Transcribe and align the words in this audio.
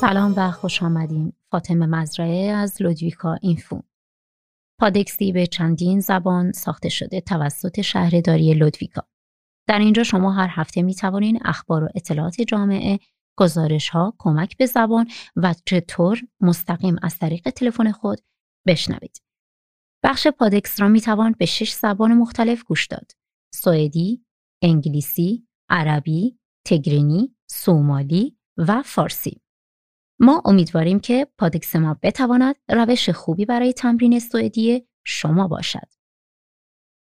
سلام 0.00 0.34
و 0.36 0.50
خوش 0.50 0.82
آمدین. 0.82 1.32
فاطمه 1.50 1.86
مزرعه 1.86 2.50
از 2.50 2.82
لودویکا 2.82 3.34
اینفو. 3.34 3.82
پادکستی 4.80 5.32
به 5.32 5.46
چندین 5.46 6.00
زبان 6.00 6.52
ساخته 6.52 6.88
شده 6.88 7.20
توسط 7.20 7.80
شهرداری 7.80 8.54
لودویکا. 8.54 9.02
در 9.68 9.78
اینجا 9.78 10.02
شما 10.02 10.32
هر 10.32 10.48
هفته 10.50 10.82
می 10.82 10.94
توانید 10.94 11.40
اخبار 11.44 11.84
و 11.84 11.88
اطلاعات 11.94 12.40
جامعه 12.40 12.98
گزارش 13.38 13.88
ها 13.88 14.14
کمک 14.18 14.56
به 14.56 14.66
زبان 14.66 15.08
و 15.36 15.54
چطور 15.66 16.20
مستقیم 16.40 16.96
از 17.02 17.18
طریق 17.18 17.50
تلفن 17.50 17.92
خود 17.92 18.20
بشنوید. 18.66 19.22
بخش 20.04 20.26
پادکست 20.26 20.80
را 20.80 20.88
می 20.88 21.00
توان 21.00 21.34
به 21.38 21.46
شش 21.46 21.72
زبان 21.72 22.14
مختلف 22.14 22.64
گوش 22.64 22.86
داد. 22.86 23.12
سوئدی 23.54 24.24
انگلیسی 24.62 25.46
عربی 25.70 26.38
تگرینی 26.66 27.36
سومالی 27.50 28.38
و 28.58 28.82
فارسی. 28.82 29.47
ما 30.20 30.42
امیدواریم 30.44 31.00
که 31.00 31.26
پادکس 31.38 31.76
ما 31.76 31.96
بتواند 32.02 32.54
روش 32.68 33.10
خوبی 33.10 33.44
برای 33.44 33.72
تمرین 33.72 34.18
سوئدی 34.18 34.86
شما 35.04 35.48
باشد. 35.48 35.88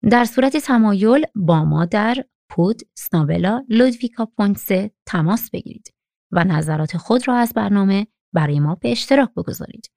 در 0.09 0.26
صورت 0.26 0.58
تمایل 0.58 1.26
با 1.35 1.66
ما 1.66 1.85
در 1.85 2.26
پود 2.49 2.82
سنابلا 2.98 3.66
لودویکا 3.70 4.26
پونسه 4.26 4.91
تماس 5.05 5.49
بگیرید 5.49 5.94
و 6.32 6.44
نظرات 6.44 6.98
خود 6.98 7.27
را 7.27 7.35
از 7.35 7.54
برنامه 7.54 8.08
برای 8.34 8.59
ما 8.59 8.76
به 8.76 8.91
اشتراک 8.91 9.34
بگذارید. 9.34 9.91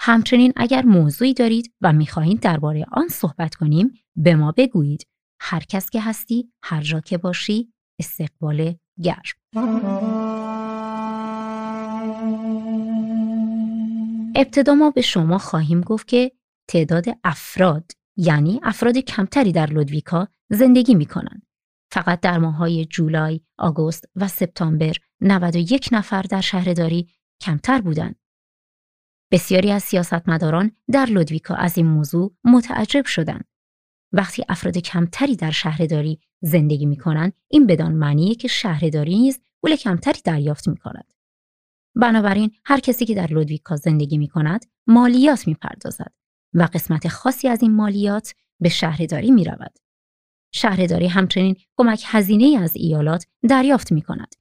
همچنین 0.00 0.52
اگر 0.56 0.82
موضوعی 0.82 1.34
دارید 1.34 1.74
و 1.80 1.92
می‌خواهید 1.92 2.40
درباره 2.40 2.84
آن 2.92 3.08
صحبت 3.08 3.54
کنیم 3.54 3.92
به 4.16 4.34
ما 4.34 4.52
بگویید. 4.56 5.06
هر 5.40 5.60
کس 5.60 5.90
که 5.90 6.00
هستی 6.00 6.52
هر 6.62 6.80
جا 6.80 7.00
که 7.00 7.18
باشی 7.18 7.72
استقبال 7.98 8.74
گرم. 9.02 10.23
ابتدا 14.34 14.74
ما 14.74 14.90
به 14.90 15.00
شما 15.00 15.38
خواهیم 15.38 15.80
گفت 15.80 16.08
که 16.08 16.32
تعداد 16.68 17.04
افراد 17.24 17.92
یعنی 18.16 18.60
افراد 18.62 18.98
کمتری 18.98 19.52
در 19.52 19.66
لودویکا 19.66 20.28
زندگی 20.50 20.94
می 20.94 21.06
کنند. 21.06 21.46
فقط 21.92 22.20
در 22.20 22.38
ماهای 22.38 22.84
جولای، 22.84 23.40
آگوست 23.58 24.08
و 24.16 24.28
سپتامبر 24.28 24.94
91 25.20 25.88
نفر 25.92 26.22
در 26.22 26.40
شهرداری 26.40 27.08
کمتر 27.40 27.80
بودند. 27.80 28.16
بسیاری 29.32 29.70
از 29.70 29.82
سیاستمداران 29.82 30.70
در 30.92 31.06
لودویکا 31.06 31.54
از 31.54 31.78
این 31.78 31.86
موضوع 31.86 32.34
متعجب 32.44 33.06
شدند. 33.06 33.44
وقتی 34.12 34.44
افراد 34.48 34.78
کمتری 34.78 35.36
در 35.36 35.50
شهرداری 35.50 36.20
زندگی 36.42 36.86
می 36.86 36.96
کنند، 36.96 37.32
این 37.48 37.66
بدان 37.66 37.92
معنیه 37.92 38.34
که 38.34 38.48
شهرداری 38.48 39.18
نیز 39.18 39.40
پول 39.62 39.76
کمتری 39.76 40.20
دریافت 40.24 40.68
می 40.68 40.76
کند. 40.76 41.13
بنابراین 41.94 42.50
هر 42.64 42.80
کسی 42.80 43.06
که 43.06 43.14
در 43.14 43.26
لودویکا 43.26 43.76
زندگی 43.76 44.18
می 44.18 44.28
کند 44.28 44.64
مالیات 44.86 45.46
می 45.46 45.54
پردازد 45.54 46.12
و 46.54 46.62
قسمت 46.62 47.08
خاصی 47.08 47.48
از 47.48 47.62
این 47.62 47.74
مالیات 47.74 48.34
به 48.60 48.68
شهرداری 48.68 49.30
می 49.30 49.44
رود. 49.44 49.78
شهرداری 50.52 51.06
همچنین 51.06 51.56
کمک 51.76 52.02
هزینه 52.06 52.62
از 52.62 52.76
ایالات 52.76 53.26
دریافت 53.48 53.92
می 53.92 54.02
کند. 54.02 54.34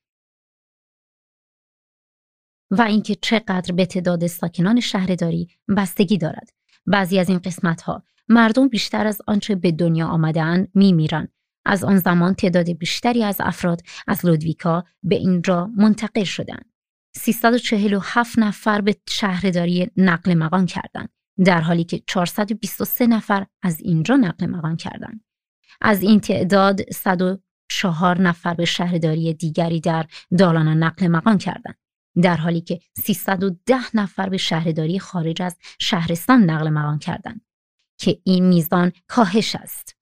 و 2.72 2.82
اینکه 2.82 3.16
چقدر 3.16 3.74
به 3.76 3.86
تعداد 3.86 4.28
ساکنان 4.28 4.80
شهرداری 4.80 5.48
بستگی 5.78 6.18
دارد. 6.18 6.50
بعضی 6.86 7.20
از 7.20 7.30
این 7.30 7.40
قسمت 7.40 7.82
ها 7.82 8.04
مردم 8.28 8.68
بیشتر 8.68 9.08
از 9.08 9.22
آنچه 9.28 9.56
به 9.56 9.72
دنیا 9.72 10.08
آمدهاند 10.08 10.68
می 10.74 10.94
میرن. 10.94 11.28
از 11.66 11.84
آن 11.84 11.98
زمان 11.98 12.34
تعداد 12.34 12.72
بیشتری 12.72 13.24
از 13.24 13.38
افراد 13.40 13.82
از 14.08 14.26
لودویکا 14.26 14.84
به 15.04 15.16
اینجا 15.16 15.70
منتقل 15.78 16.24
شدند. 16.24 16.73
347 17.16 18.40
نفر 18.40 18.82
به 18.82 18.96
شهرداری 19.10 19.92
نقل 19.98 20.34
مقام 20.34 20.66
کردند 20.66 21.10
در 21.46 21.62
حالی 21.62 21.84
که 21.84 22.04
423 22.08 23.08
نفر 23.08 23.46
از 23.62 23.82
اینجا 23.82 24.16
نقل 24.16 24.46
مقام 24.46 24.78
کردند. 24.78 25.26
از 25.82 26.02
این 26.04 26.20
تعداد 26.20 26.92
104 26.92 28.22
نفر 28.22 28.54
به 28.54 28.66
شهرداری 28.66 29.34
دیگری 29.34 29.80
در 29.80 30.06
دالانا 30.38 30.74
نقل 30.74 31.08
مقام 31.08 31.38
کردند 31.38 31.78
در 32.22 32.38
حالی 32.38 32.62
که 32.62 32.80
310 32.98 33.76
نفر 33.94 34.30
به 34.30 34.38
شهرداری 34.38 35.00
خارج 35.00 35.42
از 35.42 35.58
شهرستان 35.80 36.44
نقل 36.44 36.70
مقام 36.70 37.00
کردند 37.00 37.42
که 38.00 38.20
این 38.24 38.46
میزان 38.46 38.92
کاهش 39.08 39.56
است. 39.56 39.96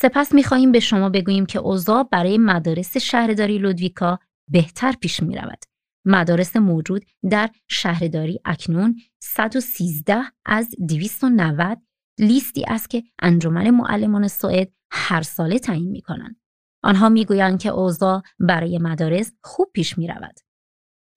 سپس 0.00 0.34
می‌خواهیم 0.34 0.72
به 0.72 0.80
شما 0.80 1.08
بگوییم 1.08 1.46
که 1.46 1.58
اوضاع 1.58 2.08
برای 2.12 2.38
مدارس 2.38 2.96
شهرداری 2.96 3.58
لودویکا 3.58 4.18
بهتر 4.50 4.92
پیش 4.92 5.22
می 5.22 5.36
رود. 5.36 5.64
مدارس 6.04 6.56
موجود 6.56 7.04
در 7.30 7.50
شهرداری 7.68 8.40
اکنون 8.44 8.96
113 9.22 10.22
از 10.46 10.68
290 10.88 11.78
لیستی 12.18 12.64
است 12.68 12.90
که 12.90 13.02
انجمن 13.22 13.70
معلمان 13.70 14.28
سوئد 14.28 14.72
هر 14.90 15.22
ساله 15.22 15.58
تعیین 15.58 15.90
می 15.90 16.02
کنند. 16.02 16.40
آنها 16.82 17.08
می‌گویند 17.08 17.60
که 17.60 17.68
اوضاع 17.68 18.22
برای 18.38 18.78
مدارس 18.78 19.32
خوب 19.42 19.70
پیش 19.74 19.98
می 19.98 20.08
رود. 20.08 20.34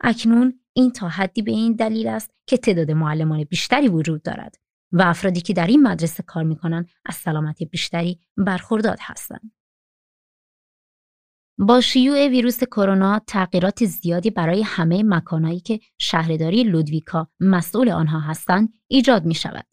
اکنون 0.02 0.60
این 0.74 0.92
تا 0.92 1.08
حدی 1.08 1.42
به 1.42 1.52
این 1.52 1.74
دلیل 1.74 2.08
است 2.08 2.32
که 2.48 2.58
تعداد 2.58 2.92
معلمان 2.92 3.44
بیشتری 3.44 3.88
وجود 3.88 4.24
دارد 4.24 4.56
و 4.92 5.02
افرادی 5.02 5.42
که 5.42 5.54
در 5.54 5.68
این 5.68 5.82
مدرسه 5.82 6.24
کار 6.24 6.44
می‌کنن 6.44 6.86
از 7.06 7.16
سلامت 7.16 7.64
بیشتری 7.64 8.20
برخوردار 8.38 8.98
هستند. 9.00 9.52
با 11.58 11.82
شیوع 11.82 12.28
ویروس 12.28 12.64
کرونا 12.64 13.22
تغییرات 13.28 13.86
زیادی 13.86 14.30
برای 14.30 14.62
همه 14.62 15.04
مکانهایی 15.04 15.60
که 15.60 15.80
شهرداری 15.98 16.64
لودویکا 16.64 17.28
مسئول 17.40 17.90
آنها 17.90 18.20
هستند 18.20 18.74
ایجاد 18.88 19.26
می 19.26 19.36
شود. 19.36 19.66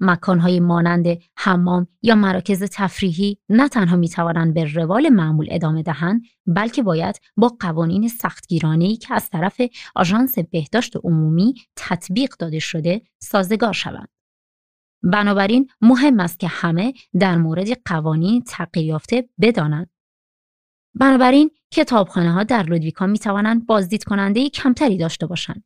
مکانهای 0.00 0.60
مانند 0.60 1.06
حمام 1.36 1.86
یا 2.02 2.14
مراکز 2.14 2.62
تفریحی 2.62 3.38
نه 3.48 3.68
تنها 3.68 3.96
می 3.96 4.08
توانند 4.08 4.54
به 4.54 4.64
روال 4.74 5.08
معمول 5.08 5.48
ادامه 5.50 5.82
دهند 5.82 6.22
بلکه 6.46 6.82
باید 6.82 7.20
با 7.36 7.56
قوانین 7.60 8.08
سختگیرانه‌ای 8.08 8.96
که 8.96 9.14
از 9.14 9.30
طرف 9.30 9.60
آژانس 9.94 10.38
بهداشت 10.38 10.96
عمومی 11.04 11.54
تطبیق 11.76 12.34
داده 12.38 12.58
شده 12.58 13.02
سازگار 13.18 13.72
شوند. 13.72 14.15
بنابراین 15.02 15.70
مهم 15.80 16.20
است 16.20 16.40
که 16.40 16.48
همه 16.48 16.94
در 17.20 17.36
مورد 17.36 17.82
قوانین 17.84 18.42
تغییر 18.42 18.86
یافته 18.86 19.28
بدانند. 19.40 19.90
بنابراین 20.94 21.50
کتابخانه 21.70 22.32
ها 22.32 22.42
در 22.42 22.62
لودویکا 22.62 23.06
می 23.06 23.18
توانند 23.18 23.66
بازدید 23.66 24.04
کننده 24.04 24.50
کمتری 24.50 24.98
داشته 24.98 25.26
باشند 25.26 25.64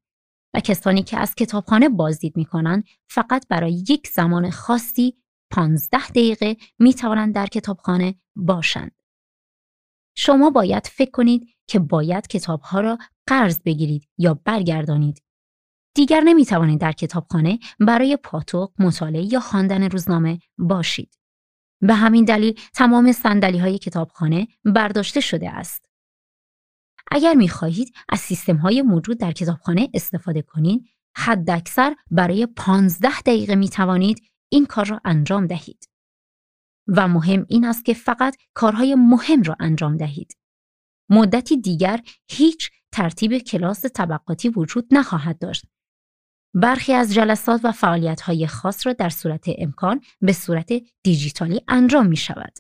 و 0.55 0.61
کسانی 0.61 1.03
که 1.03 1.19
از 1.19 1.35
کتابخانه 1.35 1.89
بازدید 1.89 2.37
می 2.37 2.45
کنند 2.45 2.85
فقط 3.09 3.49
برای 3.49 3.85
یک 3.89 4.09
زمان 4.09 4.51
خاصی 4.51 5.15
15 5.51 6.09
دقیقه 6.09 6.57
می 6.79 6.95
توانند 6.95 7.35
در 7.35 7.47
کتابخانه 7.47 8.15
باشند. 8.37 8.93
شما 10.17 10.51
باید 10.51 10.87
فکر 10.87 11.11
کنید 11.11 11.49
که 11.67 11.79
باید 11.79 12.27
کتابها 12.27 12.81
را 12.81 12.99
قرض 13.27 13.61
بگیرید 13.65 14.09
یا 14.19 14.35
برگردانید 14.45 15.23
دیگر 15.95 16.21
نمی 16.21 16.45
توانید 16.47 16.81
در 16.81 16.93
کتابخانه 16.93 17.59
برای 17.81 18.17
پاتوق، 18.17 18.73
مطالعه 18.78 19.33
یا 19.33 19.41
خواندن 19.41 19.91
روزنامه 19.91 20.39
باشید. 20.59 21.19
به 21.81 21.95
همین 21.95 22.25
دلیل 22.25 22.61
تمام 22.75 23.12
سندلی 23.12 23.59
های 23.59 23.78
کتابخانه 23.78 24.49
برداشته 24.65 25.21
شده 25.21 25.50
است. 25.50 25.87
اگر 27.11 27.34
می 27.34 27.49
خواهید 27.49 27.93
از 28.09 28.21
سیستم 28.21 28.56
های 28.56 28.83
موجود 28.83 29.19
در 29.19 29.33
کتابخانه 29.33 29.89
استفاده 29.95 30.43
کنید، 30.43 30.84
حداکثر 31.17 31.97
برای 32.11 32.47
15 32.47 33.21
دقیقه 33.21 33.55
می 33.55 33.69
توانید 33.69 34.23
این 34.49 34.67
کار 34.67 34.87
را 34.87 35.00
انجام 35.05 35.47
دهید. 35.47 35.88
و 36.87 37.09
مهم 37.09 37.47
این 37.49 37.64
است 37.64 37.85
که 37.85 37.94
فقط 37.94 38.37
کارهای 38.55 38.94
مهم 38.94 39.43
را 39.43 39.56
انجام 39.61 39.97
دهید. 39.97 40.37
مدتی 41.11 41.56
دیگر 41.56 42.00
هیچ 42.29 42.70
ترتیب 42.93 43.38
کلاس 43.38 43.87
طبقاتی 43.87 44.49
وجود 44.49 44.88
نخواهد 44.91 45.38
داشت 45.38 45.67
برخی 46.55 46.93
از 46.93 47.14
جلسات 47.14 47.61
و 47.64 47.73
های 48.23 48.47
خاص 48.47 48.87
را 48.87 48.93
در 48.93 49.08
صورت 49.08 49.44
امکان 49.58 50.00
به 50.20 50.32
صورت 50.32 50.73
دیجیتالی 51.02 51.61
انجام 51.69 52.06
می 52.06 52.17
شود. 52.17 52.52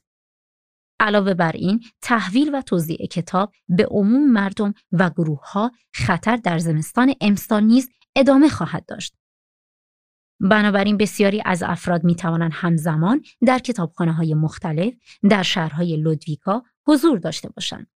علاوه 1.00 1.34
بر 1.34 1.52
این، 1.52 1.80
تحویل 2.02 2.54
و 2.54 2.62
توزیع 2.62 3.06
کتاب 3.06 3.52
به 3.68 3.86
عموم 3.90 4.32
مردم 4.32 4.74
و 4.92 5.10
گروه 5.10 5.50
ها 5.50 5.72
خطر 5.94 6.36
در 6.36 6.58
زمستان 6.58 7.14
امسال 7.20 7.64
نیز 7.64 7.90
ادامه 8.16 8.48
خواهد 8.48 8.86
داشت. 8.86 9.14
بنابراین 10.40 10.96
بسیاری 10.96 11.42
از 11.44 11.62
افراد 11.62 12.04
می 12.04 12.14
توانند 12.14 12.50
همزمان 12.54 13.22
در 13.46 13.58
کتابخانه 13.58 14.12
های 14.12 14.34
مختلف 14.34 14.94
در 15.30 15.42
شهرهای 15.42 15.96
لودویکا 15.96 16.62
حضور 16.86 17.18
داشته 17.18 17.48
باشند. 17.48 17.86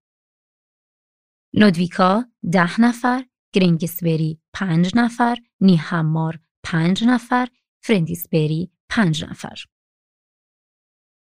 لودویکا 1.53 2.25
ده 2.53 2.81
نفر، 2.81 3.25
گرینگسبری 3.55 4.41
پنج 4.53 4.93
نفر، 4.97 5.37
نیهمار 5.61 6.39
پنج 6.63 7.05
نفر، 7.05 7.49
فرندیسبری 7.83 8.71
پنج 8.89 9.25
نفر. 9.25 9.57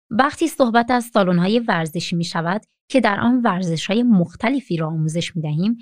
وقتی 0.10 0.48
صحبت 0.48 0.92
از 0.92 1.06
سالن‌های 1.06 1.60
ورزشی 1.60 2.16
می 2.16 2.24
شود 2.24 2.62
که 2.90 3.02
در 3.02 3.20
آن 3.20 3.42
ورزش 3.42 3.86
های 3.86 4.04
مختلفی 4.04 4.78
را 4.78 4.88
آموزش 4.88 5.36
می 5.36 5.42
دهیم، 5.42 5.78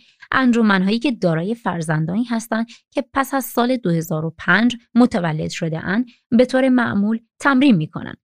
که 1.02 1.12
دارای 1.12 1.56
فرزندانی 1.56 2.24
هستند 2.24 2.68
که 2.92 3.04
پس 3.14 3.34
از 3.34 3.46
سال 3.46 3.78
2005 3.78 4.78
متولد 4.96 5.50
شده 5.50 5.80
اند 5.80 6.06
به 6.30 6.46
طور 6.46 6.70
معمول 6.70 7.20
تمرین 7.40 7.76
می 7.76 7.88
کنند. 7.88 8.18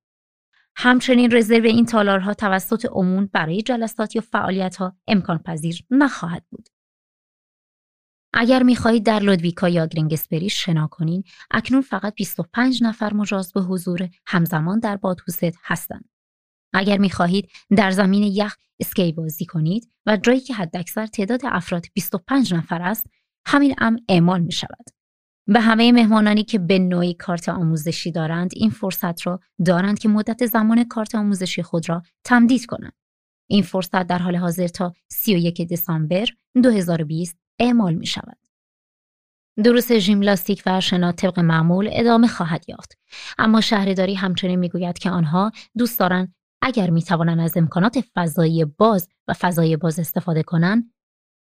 همچنین 0.75 1.31
رزرو 1.31 1.65
این 1.65 1.85
تالارها 1.85 2.33
توسط 2.33 2.85
عموم 2.91 3.29
برای 3.33 3.61
جلسات 3.61 4.15
یا 4.15 4.21
فعالیت 4.21 4.75
ها 4.75 4.95
امکان 5.07 5.37
پذیر 5.37 5.85
نخواهد 5.91 6.45
بود. 6.49 6.69
اگر 8.33 8.63
می‌خواهید 8.63 9.05
در 9.05 9.19
لودویکا 9.19 9.69
یا 9.69 9.85
گرینگسبری 9.85 10.49
شنا 10.49 10.87
کنید 10.87 11.25
اکنون 11.51 11.81
فقط 11.81 12.15
25 12.15 12.83
نفر 12.83 13.13
مجاز 13.13 13.53
به 13.53 13.61
حضور 13.61 14.09
همزمان 14.27 14.79
در 14.79 14.97
بادهوست 14.97 15.43
هستند 15.63 16.09
اگر 16.73 16.97
می‌خواهید 16.97 17.49
در 17.77 17.91
زمین 17.91 18.23
یخ 18.23 18.55
اسکی 18.79 19.11
بازی 19.11 19.45
کنید 19.45 19.89
و 20.05 20.17
جایی 20.17 20.39
که 20.39 20.53
حداکثر 20.53 21.07
تعداد 21.07 21.41
افراد 21.43 21.85
25 21.93 22.53
نفر 22.53 22.81
است 22.81 23.05
همین 23.45 23.75
امر 23.77 23.99
اعمال 24.09 24.41
می 24.41 24.51
شود. 24.51 24.85
به 25.47 25.59
همه 25.59 25.91
مهمانانی 25.91 26.43
که 26.43 26.59
به 26.59 26.79
نوعی 26.79 27.13
کارت 27.13 27.49
آموزشی 27.49 28.11
دارند 28.11 28.51
این 28.55 28.69
فرصت 28.69 29.27
را 29.27 29.39
دارند 29.65 29.99
که 29.99 30.09
مدت 30.09 30.45
زمان 30.45 30.83
کارت 30.83 31.15
آموزشی 31.15 31.63
خود 31.63 31.89
را 31.89 32.03
تمدید 32.23 32.65
کنند. 32.65 32.93
این 33.49 33.63
فرصت 33.63 34.07
در 34.07 34.17
حال 34.17 34.35
حاضر 34.35 34.67
تا 34.67 34.93
31 35.09 35.61
دسامبر 35.61 36.27
2020 36.63 37.42
اعمال 37.59 37.93
می 37.93 38.05
شود. 38.05 38.37
دروس 39.63 39.91
ژیمناستیک 39.91 40.63
و 40.65 40.81
شنا 40.81 41.11
طبق 41.11 41.39
معمول 41.39 41.89
ادامه 41.91 42.27
خواهد 42.27 42.69
یافت. 42.69 42.97
اما 43.37 43.61
شهرداری 43.61 44.15
همچنین 44.15 44.59
می‌گوید 44.59 44.97
که 44.97 45.09
آنها 45.09 45.51
دوست 45.77 45.99
دارند 45.99 46.35
اگر 46.61 46.89
می 46.89 47.03
توانند 47.03 47.39
از 47.39 47.57
امکانات 47.57 48.05
فضایی 48.15 48.65
باز 48.65 49.09
و 49.27 49.33
فضای 49.33 49.77
باز 49.77 49.99
استفاده 49.99 50.43
کنند 50.43 50.93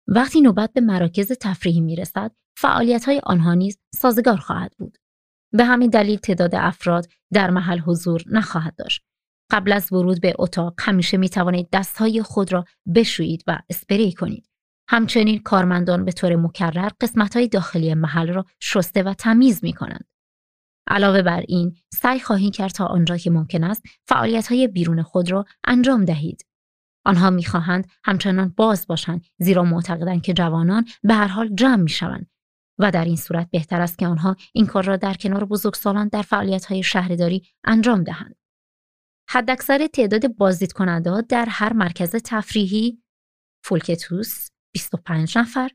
وقتی 0.07 0.41
نوبت 0.41 0.73
به 0.73 0.81
مراکز 0.81 1.31
تفریحی 1.31 1.81
می 1.81 1.95
رسد 1.95 2.31
فعالیت 2.57 3.05
های 3.05 3.21
آنها 3.23 3.53
نیز 3.53 3.77
سازگار 3.95 4.37
خواهد 4.37 4.73
بود. 4.77 4.97
به 5.51 5.65
همین 5.65 5.89
دلیل 5.89 6.17
تعداد 6.17 6.55
افراد 6.55 7.07
در 7.33 7.49
محل 7.49 7.79
حضور 7.79 8.23
نخواهد 8.27 8.75
داشت. 8.75 9.01
قبل 9.51 9.71
از 9.71 9.93
ورود 9.93 10.21
به 10.21 10.33
اتاق 10.39 10.73
همیشه 10.79 11.17
می 11.17 11.29
توانید 11.29 11.69
دستهای 11.73 12.21
خود 12.21 12.53
را 12.53 12.65
بشویید 12.95 13.43
و 13.47 13.59
اسپری 13.69 14.13
کنید. 14.13 14.48
همچنین 14.91 15.39
کارمندان 15.39 16.05
به 16.05 16.11
طور 16.11 16.35
مکرر 16.35 16.89
قسمت 17.01 17.35
های 17.35 17.47
داخلی 17.47 17.93
محل 17.93 18.33
را 18.33 18.45
شسته 18.59 19.03
و 19.03 19.13
تمیز 19.13 19.63
می 19.63 19.73
کنند. 19.73 20.05
علاوه 20.87 21.21
بر 21.21 21.43
این 21.47 21.75
سعی 21.93 22.19
خواهید 22.19 22.55
کرد 22.55 22.71
تا 22.71 22.85
آنجا 22.85 23.17
که 23.17 23.29
ممکن 23.29 23.63
است 23.63 23.83
فعالیت 24.07 24.47
های 24.47 24.67
بیرون 24.67 25.01
خود 25.01 25.31
را 25.31 25.45
انجام 25.63 26.05
دهید. 26.05 26.45
آنها 27.05 27.29
می‌خواهند 27.29 27.87
همچنان 28.03 28.53
باز 28.57 28.87
باشند 28.87 29.25
زیرا 29.39 29.63
معتقدند 29.63 30.21
که 30.21 30.33
جوانان 30.33 30.85
به 31.03 31.13
هر 31.13 31.27
حال 31.27 31.55
جمع 31.55 31.81
می 31.81 31.89
شوند 31.89 32.29
و 32.79 32.91
در 32.91 33.05
این 33.05 33.15
صورت 33.15 33.49
بهتر 33.51 33.81
است 33.81 33.97
که 33.97 34.07
آنها 34.07 34.35
این 34.53 34.65
کار 34.65 34.83
را 34.83 34.97
در 34.97 35.13
کنار 35.13 35.45
بزرگسالان 35.45 36.07
در 36.07 36.21
فعالیت 36.21 36.65
های 36.65 36.83
شهرداری 36.83 37.43
انجام 37.63 38.03
دهند. 38.03 38.35
حداکثر 39.29 39.87
تعداد 39.87 40.27
بازدید 40.35 40.71
کننده 40.71 41.21
در 41.21 41.45
هر 41.49 41.73
مرکز 41.73 42.15
تفریحی 42.15 43.03
فولکتوس 43.63 44.49
25 44.73 45.37
نفر، 45.37 45.69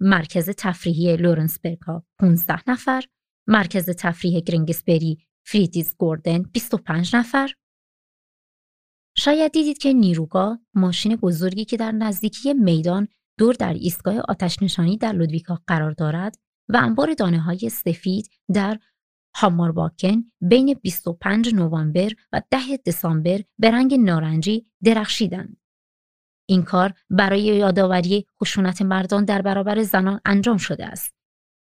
مرکز 0.00 0.50
تفریحی 0.50 1.16
لورنس 1.16 1.58
برکا 1.58 2.04
15 2.18 2.70
نفر، 2.70 3.04
مرکز 3.46 3.90
تفریح 3.90 4.40
گرینگسبری 4.40 5.18
فریدیز 5.46 5.96
گوردن 5.98 6.42
25 6.42 7.16
نفر. 7.16 7.52
شاید 9.16 9.52
دیدید 9.52 9.78
که 9.78 9.92
نیروگاه 9.92 10.58
ماشین 10.74 11.16
بزرگی 11.16 11.64
که 11.64 11.76
در 11.76 11.92
نزدیکی 11.92 12.54
میدان 12.54 13.08
دور 13.38 13.54
در 13.54 13.74
ایستگاه 13.74 14.18
آتش 14.28 14.62
نشانی 14.62 14.96
در 14.96 15.12
لودویکا 15.12 15.62
قرار 15.66 15.90
دارد 15.90 16.36
و 16.68 16.76
انبار 16.76 17.14
دانه 17.14 17.40
های 17.40 17.68
سفید 17.68 18.28
در 18.54 18.78
هامارباکن 19.36 20.24
بین 20.40 20.74
25 20.74 21.54
نوامبر 21.54 22.10
و 22.32 22.42
10 22.50 22.58
دسامبر 22.86 23.40
به 23.58 23.70
رنگ 23.70 23.94
نارنجی 23.94 24.66
درخشیدند. 24.84 25.59
این 26.50 26.62
کار 26.62 26.92
برای 27.10 27.42
یادآوری 27.42 28.26
خشونت 28.40 28.82
مردان 28.82 29.24
در 29.24 29.42
برابر 29.42 29.82
زنان 29.82 30.20
انجام 30.24 30.56
شده 30.56 30.86
است. 30.86 31.14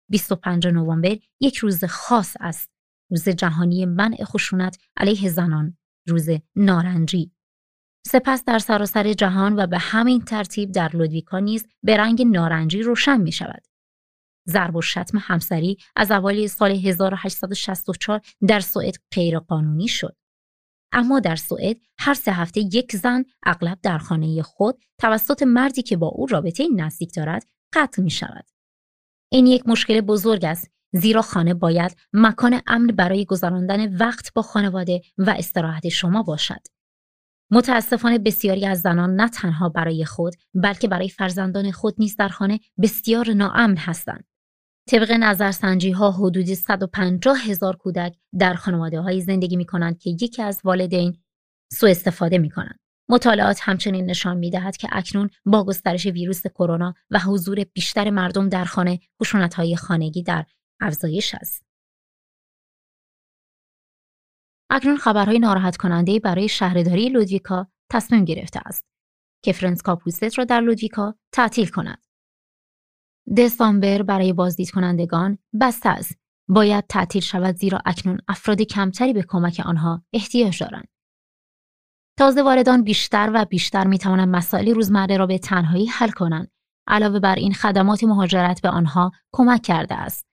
25 0.10 0.68
نوامبر 0.68 1.18
یک 1.39 1.57
روز 1.57 1.86
خاص 1.86 2.38
است. 2.39 2.72
روز 3.12 3.30
جهانی 3.30 3.86
منع 3.86 4.24
خشونت 4.24 4.77
علیه 4.98 5.30
زنان، 5.30 5.77
روز 6.07 6.30
نارنجی. 6.56 7.31
سپس 8.07 8.44
در 8.45 8.60
سراسر 8.60 9.13
جهان 9.13 9.60
و 9.60 9.68
به 9.68 9.77
همین 9.77 10.22
ترتیب 10.22 10.72
در 10.72 10.95
لودویکا 10.95 11.39
نیز 11.39 11.68
به 11.83 11.98
رنگ 11.98 12.22
نارنجی 12.22 12.81
روشن 12.81 13.22
می 13.22 13.31
شود. 13.31 13.63
ضرب 14.50 14.75
و 14.75 14.81
شتم 14.81 15.18
همسری 15.22 15.77
از 15.95 16.12
اوایل 16.12 16.48
سال 16.48 16.72
1864 16.72 18.22
در 18.48 18.60
سوئد 18.60 18.95
غیرقانونی 19.13 19.88
شد. 19.88 20.16
اما 20.91 21.19
در 21.19 21.35
سوئد 21.35 21.77
هر 21.99 22.13
سه 22.13 22.31
هفته 22.31 22.61
یک 22.61 22.95
زن 22.95 23.23
اغلب 23.45 23.79
در 23.83 23.97
خانه 23.97 24.41
خود 24.41 24.83
توسط 24.97 25.43
مردی 25.43 25.81
که 25.81 25.97
با 25.97 26.07
او 26.07 26.25
رابطه 26.25 26.67
نزدیک 26.75 27.15
دارد 27.15 27.47
قتل 27.73 28.03
می 28.03 28.09
شود. 28.09 28.45
این 29.31 29.47
یک 29.47 29.67
مشکل 29.67 30.01
بزرگ 30.01 30.45
است 30.45 30.71
زیرا 30.93 31.21
خانه 31.21 31.53
باید 31.53 31.97
مکان 32.13 32.61
امن 32.67 32.87
برای 32.87 33.25
گذراندن 33.25 33.95
وقت 33.97 34.33
با 34.33 34.41
خانواده 34.41 35.01
و 35.17 35.29
استراحت 35.29 35.89
شما 35.89 36.23
باشد. 36.23 36.61
متاسفانه 37.51 38.19
بسیاری 38.19 38.65
از 38.65 38.81
زنان 38.81 39.15
نه 39.15 39.29
تنها 39.29 39.69
برای 39.69 40.05
خود 40.05 40.33
بلکه 40.53 40.88
برای 40.88 41.09
فرزندان 41.09 41.71
خود 41.71 41.95
نیز 41.99 42.15
در 42.15 42.27
خانه 42.27 42.59
بسیار 42.81 43.33
ناامن 43.33 43.77
هستند. 43.77 44.25
طبق 44.89 45.11
نظرسنجی 45.11 45.91
ها 45.91 46.11
حدود 46.11 46.53
150 46.53 47.37
هزار 47.37 47.75
کودک 47.75 48.15
در 48.39 48.53
خانواده 48.53 49.01
های 49.01 49.21
زندگی 49.21 49.55
می 49.55 49.65
کنند 49.65 49.99
که 49.99 50.09
یکی 50.09 50.41
از 50.41 50.61
والدین 50.63 51.17
سوء 51.71 51.89
استفاده 51.89 52.37
می 52.37 52.49
کنند. 52.49 52.79
مطالعات 53.09 53.59
همچنین 53.61 54.05
نشان 54.05 54.37
می 54.37 54.49
دهد 54.49 54.77
که 54.77 54.87
اکنون 54.91 55.29
با 55.45 55.63
گسترش 55.63 56.05
ویروس 56.05 56.47
کرونا 56.47 56.93
و 57.11 57.19
حضور 57.19 57.63
بیشتر 57.63 58.09
مردم 58.09 58.49
در 58.49 58.65
خانه 58.65 58.99
خشونت 59.21 59.53
های 59.53 59.75
خانگی 59.75 60.23
در 60.23 60.45
افزایش 60.81 61.35
است. 61.35 61.65
اکنون 64.69 64.97
خبرهای 64.97 65.39
ناراحت 65.39 65.77
کننده 65.77 66.19
برای 66.19 66.50
شهرداری 66.50 67.10
لودویکا 67.10 67.67
تصمیم 67.91 68.25
گرفته 68.25 68.60
است 68.65 68.86
که 69.43 69.53
فرنس 69.53 69.81
کاپوست 69.81 70.38
را 70.38 70.43
در 70.43 70.62
لودویکا 70.62 71.15
تعطیل 71.31 71.67
کند. 71.67 72.04
دسامبر 73.38 74.01
برای 74.01 74.34
بازدید 74.34 74.72
کنندگان 74.72 75.38
بسته 75.62 75.89
است. 75.89 76.17
باید 76.48 76.86
تعطیل 76.89 77.22
شود 77.22 77.55
زیرا 77.55 77.79
اکنون 77.86 78.17
افراد 78.27 78.62
کمتری 78.62 79.13
به 79.13 79.24
کمک 79.27 79.62
آنها 79.65 80.03
احتیاج 80.13 80.63
دارند. 80.63 80.88
تازه 82.17 82.44
واردان 82.44 82.84
بیشتر 82.84 83.32
و 83.34 83.46
بیشتر 83.46 83.88
می 83.88 83.98
توانند 83.98 84.36
مسائل 84.36 84.75
روزمره 84.75 85.17
را 85.17 85.25
به 85.25 85.38
تنهایی 85.38 85.86
حل 85.86 86.10
کنند. 86.10 86.51
علاوه 86.88 87.20
بر 87.20 87.36
این 87.36 87.53
خدمات 87.53 88.03
مهاجرت 88.03 88.62
به 88.62 88.70
آنها 88.70 89.12
کمک 89.32 89.62
کرده 89.62 89.96
است. 89.96 90.25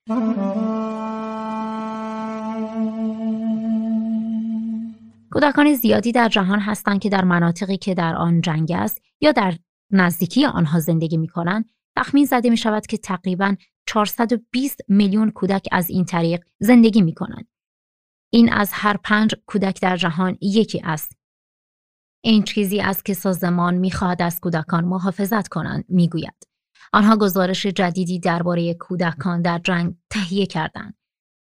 کودکان 5.32 5.74
زیادی 5.74 6.12
در 6.12 6.28
جهان 6.28 6.60
هستند 6.60 7.00
که 7.00 7.08
در 7.08 7.24
مناطقی 7.24 7.76
که 7.76 7.94
در 7.94 8.14
آن 8.16 8.40
جنگ 8.40 8.72
است 8.72 9.02
یا 9.20 9.32
در 9.32 9.54
نزدیکی 9.90 10.46
آنها 10.46 10.80
زندگی 10.80 11.16
می 11.16 11.28
کنند 11.28 11.70
تخمین 11.96 12.24
زده 12.24 12.50
می 12.50 12.56
شود 12.56 12.86
که 12.86 12.98
تقریبا 12.98 13.56
420 13.86 14.80
میلیون 14.88 15.30
کودک 15.30 15.68
از 15.72 15.90
این 15.90 16.04
طریق 16.04 16.44
زندگی 16.58 17.02
می 17.02 17.14
کنند. 17.14 17.48
این 18.32 18.52
از 18.52 18.70
هر 18.72 18.96
پنج 18.96 19.34
کودک 19.46 19.80
در 19.80 19.96
جهان 19.96 20.38
یکی 20.40 20.80
است. 20.84 21.16
این 22.24 22.42
چیزی 22.42 22.80
است 22.80 23.04
که 23.04 23.14
سازمان 23.14 23.74
می 23.74 23.90
خواهد 23.90 24.22
از 24.22 24.40
کودکان 24.40 24.84
محافظت 24.84 25.48
کنند 25.48 25.84
می 25.88 26.08
گوید. 26.08 26.48
آنها 26.92 27.16
گزارش 27.16 27.66
جدیدی 27.66 28.20
درباره 28.20 28.74
کودکان 28.74 29.42
در 29.42 29.58
جنگ 29.58 29.96
تهیه 30.10 30.46
کردند. 30.46 30.94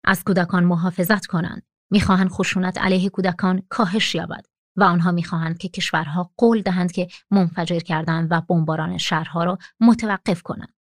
از 0.03 0.24
کودکان 0.24 0.63
محافظت 0.63 1.25
کنند. 1.25 1.63
می‌خواهند 1.91 2.29
خشونت 2.29 2.77
علیه 2.77 3.10
کودکان 3.10 3.63
کاهش 3.70 4.15
یابد. 4.15 4.46
و 4.77 4.84
آنها 4.84 5.12
می‌خواهند 5.12 5.57
که 5.57 5.69
کشورها 5.69 6.31
قول 6.38 6.62
دهند 6.62 6.91
که 6.91 7.07
منفجر 7.31 7.79
کردن 7.79 8.27
و 8.31 8.41
بمباران 8.41 8.98
شهرها 8.98 9.43
را 9.43 9.57
متوقف 9.79 10.41
کنند. 10.41 10.74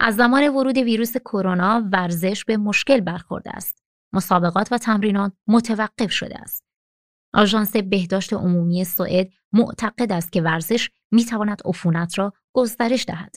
از 0.00 0.16
زمان 0.16 0.48
ورود 0.48 0.78
ویروس 0.78 1.16
کرونا 1.16 1.88
ورزش 1.92 2.44
به 2.44 2.56
مشکل 2.56 3.00
برخورده 3.00 3.50
است. 3.50 3.82
مسابقات 4.12 4.72
و 4.72 4.78
تمرینات 4.78 5.32
متوقف 5.46 6.12
شده 6.12 6.38
است. 6.38 6.64
آژانس 7.34 7.76
بهداشت 7.76 8.32
عمومی 8.32 8.84
سوئد 8.84 9.28
معتقد 9.52 10.12
است 10.12 10.32
که 10.32 10.42
ورزش 10.42 10.90
می‌تواند 11.10 11.62
عفونت 11.64 12.18
را 12.18 12.32
گسترش 12.52 13.04
دهد. 13.04 13.36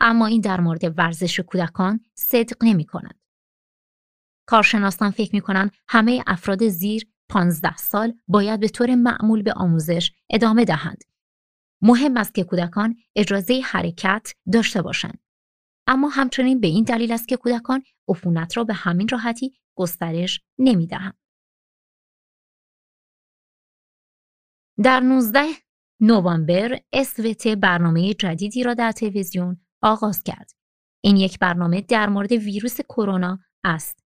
اما 0.00 0.26
این 0.26 0.40
در 0.40 0.60
مورد 0.60 0.98
ورزش 0.98 1.40
کودکان 1.40 2.00
صدق 2.14 2.56
نمی 2.64 2.84
کند. 2.84 3.20
کارشناسان 4.46 5.10
فکر 5.10 5.34
می 5.34 5.40
کنند 5.40 5.72
همه 5.88 6.24
افراد 6.26 6.68
زیر 6.68 7.13
15 7.28 7.76
سال 7.76 8.14
باید 8.28 8.60
به 8.60 8.68
طور 8.68 8.94
معمول 8.94 9.42
به 9.42 9.52
آموزش 9.52 10.12
ادامه 10.30 10.64
دهند. 10.64 11.02
مهم 11.82 12.16
است 12.16 12.34
که 12.34 12.44
کودکان 12.44 12.96
اجازه 13.16 13.60
حرکت 13.64 14.32
داشته 14.52 14.82
باشند. 14.82 15.18
اما 15.86 16.08
همچنین 16.08 16.60
به 16.60 16.66
این 16.66 16.84
دلیل 16.84 17.12
است 17.12 17.28
که 17.28 17.36
کودکان 17.36 17.82
عفونت 18.08 18.56
را 18.56 18.64
به 18.64 18.74
همین 18.74 19.08
راحتی 19.08 19.52
گسترش 19.74 20.40
نمی 20.58 20.86
دهند. 20.86 21.18
در 24.84 25.00
19 25.00 25.40
نوامبر 26.00 26.80
اسوت 26.92 27.48
برنامه 27.48 28.14
جدیدی 28.14 28.62
را 28.62 28.74
در 28.74 28.92
تلویزیون 28.92 29.60
آغاز 29.82 30.22
کرد. 30.22 30.50
این 31.04 31.16
یک 31.16 31.38
برنامه 31.38 31.80
در 31.80 32.08
مورد 32.08 32.32
ویروس 32.32 32.80
کرونا 32.80 33.38
است. 33.64 34.04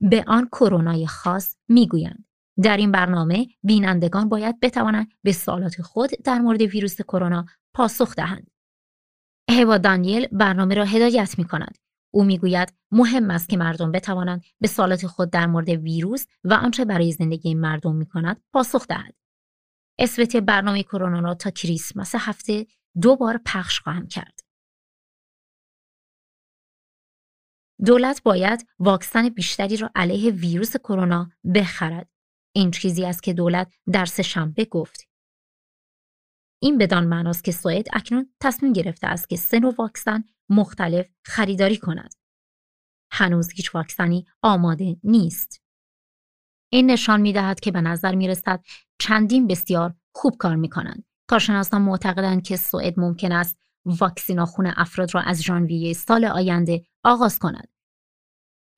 به 0.00 0.24
آن 0.26 0.48
کرونای 0.52 1.06
خاص 1.06 1.56
می‌گویند. 1.68 2.27
در 2.62 2.76
این 2.76 2.92
برنامه 2.92 3.46
بینندگان 3.62 4.28
باید 4.28 4.60
بتوانند 4.60 5.12
به 5.22 5.32
سوالات 5.32 5.82
خود 5.82 6.10
در 6.24 6.38
مورد 6.38 6.60
ویروس 6.60 7.02
کرونا 7.02 7.46
پاسخ 7.74 8.14
دهند. 8.14 8.50
هوا 9.50 9.78
دانیل 9.78 10.26
برنامه 10.26 10.74
را 10.74 10.84
هدایت 10.84 11.38
می 11.38 11.44
کند. 11.44 11.78
او 12.10 12.24
می‌گوید 12.24 12.74
مهم 12.90 13.30
است 13.30 13.48
که 13.48 13.56
مردم 13.56 13.92
بتوانند 13.92 14.42
به 14.60 14.68
سوالات 14.68 15.06
خود 15.06 15.30
در 15.30 15.46
مورد 15.46 15.68
ویروس 15.68 16.26
و 16.44 16.54
آنچه 16.54 16.84
برای 16.84 17.12
زندگی 17.12 17.54
مردم 17.54 17.96
می 17.96 18.06
کند 18.06 18.42
پاسخ 18.52 18.86
دهد. 18.86 19.14
اسوت 19.98 20.36
برنامه 20.36 20.82
کرونا 20.82 21.20
را 21.20 21.34
تا 21.34 21.50
کریسمس 21.50 22.14
هفته 22.14 22.66
دو 23.00 23.16
بار 23.16 23.40
پخش 23.46 23.80
خواهم 23.80 24.06
کرد. 24.06 24.40
دولت 27.86 28.22
باید 28.22 28.66
واکسن 28.78 29.28
بیشتری 29.28 29.76
را 29.76 29.90
علیه 29.94 30.30
ویروس 30.30 30.76
کرونا 30.76 31.30
بخرد. 31.54 32.17
این 32.52 32.70
چیزی 32.70 33.04
است 33.04 33.22
که 33.22 33.32
دولت 33.32 33.72
در 33.92 34.04
سه 34.04 34.22
شنبه 34.22 34.64
گفت. 34.64 35.08
این 36.62 36.78
بدان 36.78 37.06
معناست 37.06 37.44
که 37.44 37.52
سوئد 37.52 37.86
اکنون 37.92 38.32
تصمیم 38.40 38.72
گرفته 38.72 39.06
است 39.06 39.28
که 39.28 39.36
سه 39.36 39.60
نوع 39.60 39.74
واکسن 39.78 40.24
مختلف 40.48 41.10
خریداری 41.24 41.76
کند. 41.76 42.14
هنوز 43.10 43.50
هیچ 43.50 43.74
واکسنی 43.74 44.26
آماده 44.42 44.96
نیست. 45.04 45.62
این 46.72 46.90
نشان 46.90 47.20
می 47.20 47.32
دهد 47.32 47.60
که 47.60 47.70
به 47.70 47.80
نظر 47.80 48.14
می 48.14 48.28
رسد 48.28 48.64
چندین 48.98 49.46
بسیار 49.46 49.94
خوب 50.14 50.36
کار 50.38 50.56
می 50.56 50.68
کنند. 50.68 51.04
کارشناسان 51.26 51.82
معتقدند 51.82 52.42
که 52.42 52.56
سوئد 52.56 53.00
ممکن 53.00 53.32
است 53.32 53.58
واکسیناخون 53.84 54.72
افراد 54.76 55.14
را 55.14 55.20
از 55.20 55.42
ژانویه 55.42 55.92
سال 55.92 56.24
آینده 56.24 56.82
آغاز 57.04 57.38
کند. 57.38 57.68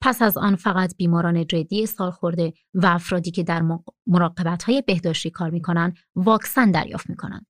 پس 0.01 0.21
از 0.21 0.37
آن 0.37 0.55
فقط 0.55 0.95
بیماران 0.97 1.47
جدی 1.47 1.85
سال 1.85 2.11
خورده 2.11 2.53
و 2.73 2.85
افرادی 2.85 3.31
که 3.31 3.43
در 3.43 3.63
مراقبت 4.07 4.63
های 4.63 4.83
بهداشتی 4.87 5.29
کار 5.29 5.49
می 5.49 5.61
کنند 5.61 5.97
واکسن 6.15 6.71
دریافت 6.71 7.09
می 7.09 7.15
کنند. 7.15 7.45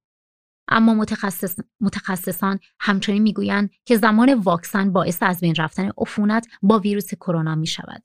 اما 0.68 0.94
متخصص، 0.94 1.60
متخصصان 1.80 2.60
همچنین 2.80 3.22
می‌گویند 3.22 3.70
که 3.86 3.98
زمان 3.98 4.34
واکسن 4.34 4.94
باعث 4.94 5.18
از 5.22 5.40
بین 5.40 5.56
رفتن 5.56 5.92
عفونت 5.98 6.48
با 6.62 6.80
ویروس 6.80 7.14
کرونا 7.14 7.56
می 7.56 7.68
شود. 7.68 8.04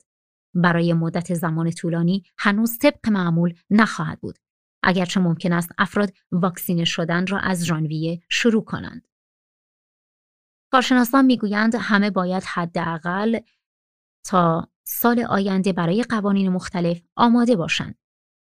برای 0.53 0.93
مدت 0.93 1.33
زمان 1.33 1.71
طولانی 1.71 2.23
هنوز 2.37 2.77
طبق 2.77 3.09
معمول 3.09 3.53
نخواهد 3.69 4.19
بود. 4.21 4.37
اگرچه 4.83 5.19
ممکن 5.19 5.53
است 5.53 5.71
افراد 5.77 6.13
واکسینه 6.31 6.85
شدن 6.85 7.27
را 7.27 7.39
از 7.39 7.65
ژانویه 7.65 8.21
شروع 8.29 8.63
کنند. 8.63 9.07
کارشناسان 10.71 11.25
می‌گویند 11.25 11.75
همه 11.79 12.09
باید 12.09 12.43
حداقل 12.43 13.39
تا 14.27 14.67
سال 14.83 15.19
آینده 15.19 15.73
برای 15.73 16.03
قوانین 16.03 16.49
مختلف 16.49 17.01
آماده 17.15 17.55
باشند. 17.55 17.95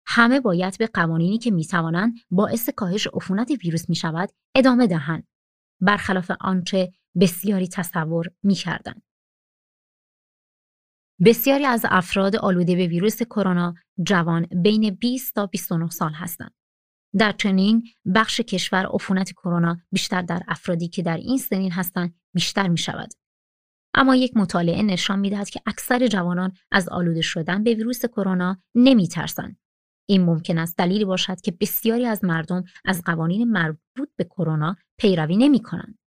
همه 0.05 0.39
باید 0.39 0.77
به 0.77 0.87
قوانینی 0.87 1.37
که 1.37 1.51
می‌توانند 1.51 2.13
باعث 2.29 2.69
کاهش 2.69 3.07
عفونت 3.07 3.51
ویروس 3.63 3.89
می 3.89 3.95
شود 3.95 4.29
ادامه 4.55 4.87
دهند. 4.87 5.27
برخلاف 5.81 6.31
آنچه 6.39 6.91
بسیاری 7.19 7.67
تصور 7.67 8.25
می‌کردند. 8.43 9.01
بسیاری 11.25 11.65
از 11.65 11.85
افراد 11.89 12.35
آلوده 12.35 12.75
به 12.75 12.87
ویروس 12.87 13.23
کرونا 13.23 13.75
جوان 14.03 14.45
بین 14.63 14.89
20 14.89 15.35
تا 15.35 15.45
29 15.45 15.89
سال 15.89 16.13
هستند. 16.13 16.53
در 17.17 17.31
چنین 17.31 17.83
بخش 18.15 18.39
کشور 18.39 18.85
عفونت 18.93 19.31
کرونا 19.31 19.77
بیشتر 19.91 20.21
در 20.21 20.43
افرادی 20.47 20.87
که 20.87 21.01
در 21.01 21.17
این 21.17 21.37
سنین 21.37 21.71
هستند 21.71 22.15
بیشتر 22.33 22.67
می 22.67 22.77
شود. 22.77 23.09
اما 23.97 24.15
یک 24.15 24.37
مطالعه 24.37 24.83
نشان 24.83 25.19
می 25.19 25.29
دهد 25.29 25.49
که 25.49 25.61
اکثر 25.65 26.07
جوانان 26.07 26.53
از 26.71 26.89
آلوده 26.89 27.21
شدن 27.21 27.63
به 27.63 27.73
ویروس 27.73 28.05
کرونا 28.05 28.57
نمی 28.75 29.07
ترسند. 29.07 29.59
این 30.09 30.23
ممکن 30.23 30.57
است 30.57 30.77
دلیلی 30.77 31.05
باشد 31.05 31.41
که 31.41 31.51
بسیاری 31.51 32.05
از 32.05 32.23
مردم 32.23 32.63
از 32.85 33.03
قوانین 33.03 33.51
مربوط 33.51 34.09
به 34.15 34.23
کرونا 34.23 34.75
پیروی 34.99 35.37
نمی 35.37 35.61
کنند. 35.61 35.99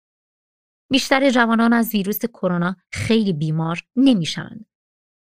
بیشتر 0.90 1.30
جوانان 1.30 1.72
از 1.72 1.94
ویروس 1.94 2.26
کرونا 2.26 2.76
خیلی 2.92 3.32
بیمار 3.32 3.82
نمی 3.96 4.26
شوند. 4.26 4.66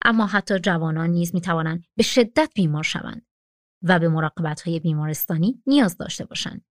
اما 0.05 0.25
حتی 0.25 0.59
جوانان 0.59 1.09
نیز 1.09 1.35
می 1.35 1.41
توانند 1.41 1.83
به 1.97 2.03
شدت 2.03 2.51
بیمار 2.55 2.83
شوند 2.83 3.25
و 3.81 3.99
به 3.99 4.09
مراقبت 4.09 4.61
های 4.61 4.79
بیمارستانی 4.79 5.63
نیاز 5.67 5.97
داشته 5.97 6.25
باشند. 6.25 6.65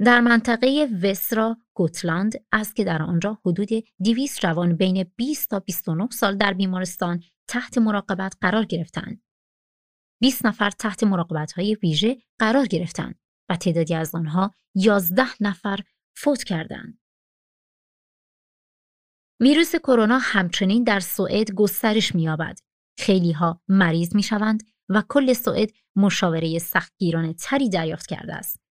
در 0.00 0.20
منطقه 0.20 0.88
وسرا 1.02 1.56
گوتلاند 1.74 2.32
است 2.52 2.76
که 2.76 2.84
در 2.84 3.02
آنجا 3.02 3.38
حدود 3.46 3.68
200 4.04 4.40
جوان 4.40 4.76
بین 4.76 5.12
20 5.16 5.50
تا 5.50 5.60
29 5.60 6.08
سال 6.10 6.36
در 6.36 6.52
بیمارستان 6.52 7.22
تحت 7.48 7.78
مراقبت 7.78 8.34
قرار 8.40 8.64
گرفتند. 8.64 9.22
20 10.20 10.46
نفر 10.46 10.70
تحت 10.70 11.04
مراقبت 11.04 11.52
های 11.52 11.74
ویژه 11.82 12.16
قرار 12.38 12.66
گرفتند 12.66 13.18
و 13.48 13.56
تعدادی 13.56 13.94
از 13.94 14.14
آنها 14.14 14.50
11 14.74 15.22
نفر 15.40 15.80
فوت 16.16 16.44
کردند. 16.44 16.98
ویروس 19.40 19.76
کرونا 19.76 20.18
همچنین 20.18 20.84
در 20.84 21.00
سوئد 21.00 21.50
گسترش 21.50 22.14
می‌یابد. 22.14 22.58
خیلی 22.98 23.32
ها 23.32 23.60
مریض 23.68 24.14
می 24.16 24.22
شوند 24.22 24.62
و 24.88 25.02
کل 25.08 25.32
سوئد 25.32 25.70
مشاوره 25.96 26.58
سختگیرانه 26.58 27.34
تری 27.34 27.68
دریافت 27.68 28.06
کرده 28.06 28.34
است. 28.34 28.63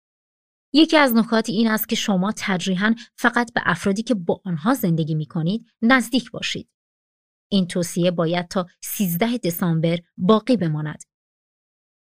یکی 0.73 0.97
از 0.97 1.15
نکات 1.15 1.49
این 1.49 1.67
است 1.67 1.89
که 1.89 1.95
شما 1.95 2.33
تجریحا 2.37 2.95
فقط 3.15 3.53
به 3.53 3.61
افرادی 3.65 4.03
که 4.03 4.13
با 4.13 4.41
آنها 4.45 4.73
زندگی 4.73 5.15
می 5.15 5.25
کنید 5.25 5.65
نزدیک 5.81 6.31
باشید. 6.31 6.69
این 7.51 7.67
توصیه 7.67 8.11
باید 8.11 8.47
تا 8.47 8.67
13 8.81 9.37
دسامبر 9.37 9.97
باقی 10.17 10.57
بماند. 10.57 11.03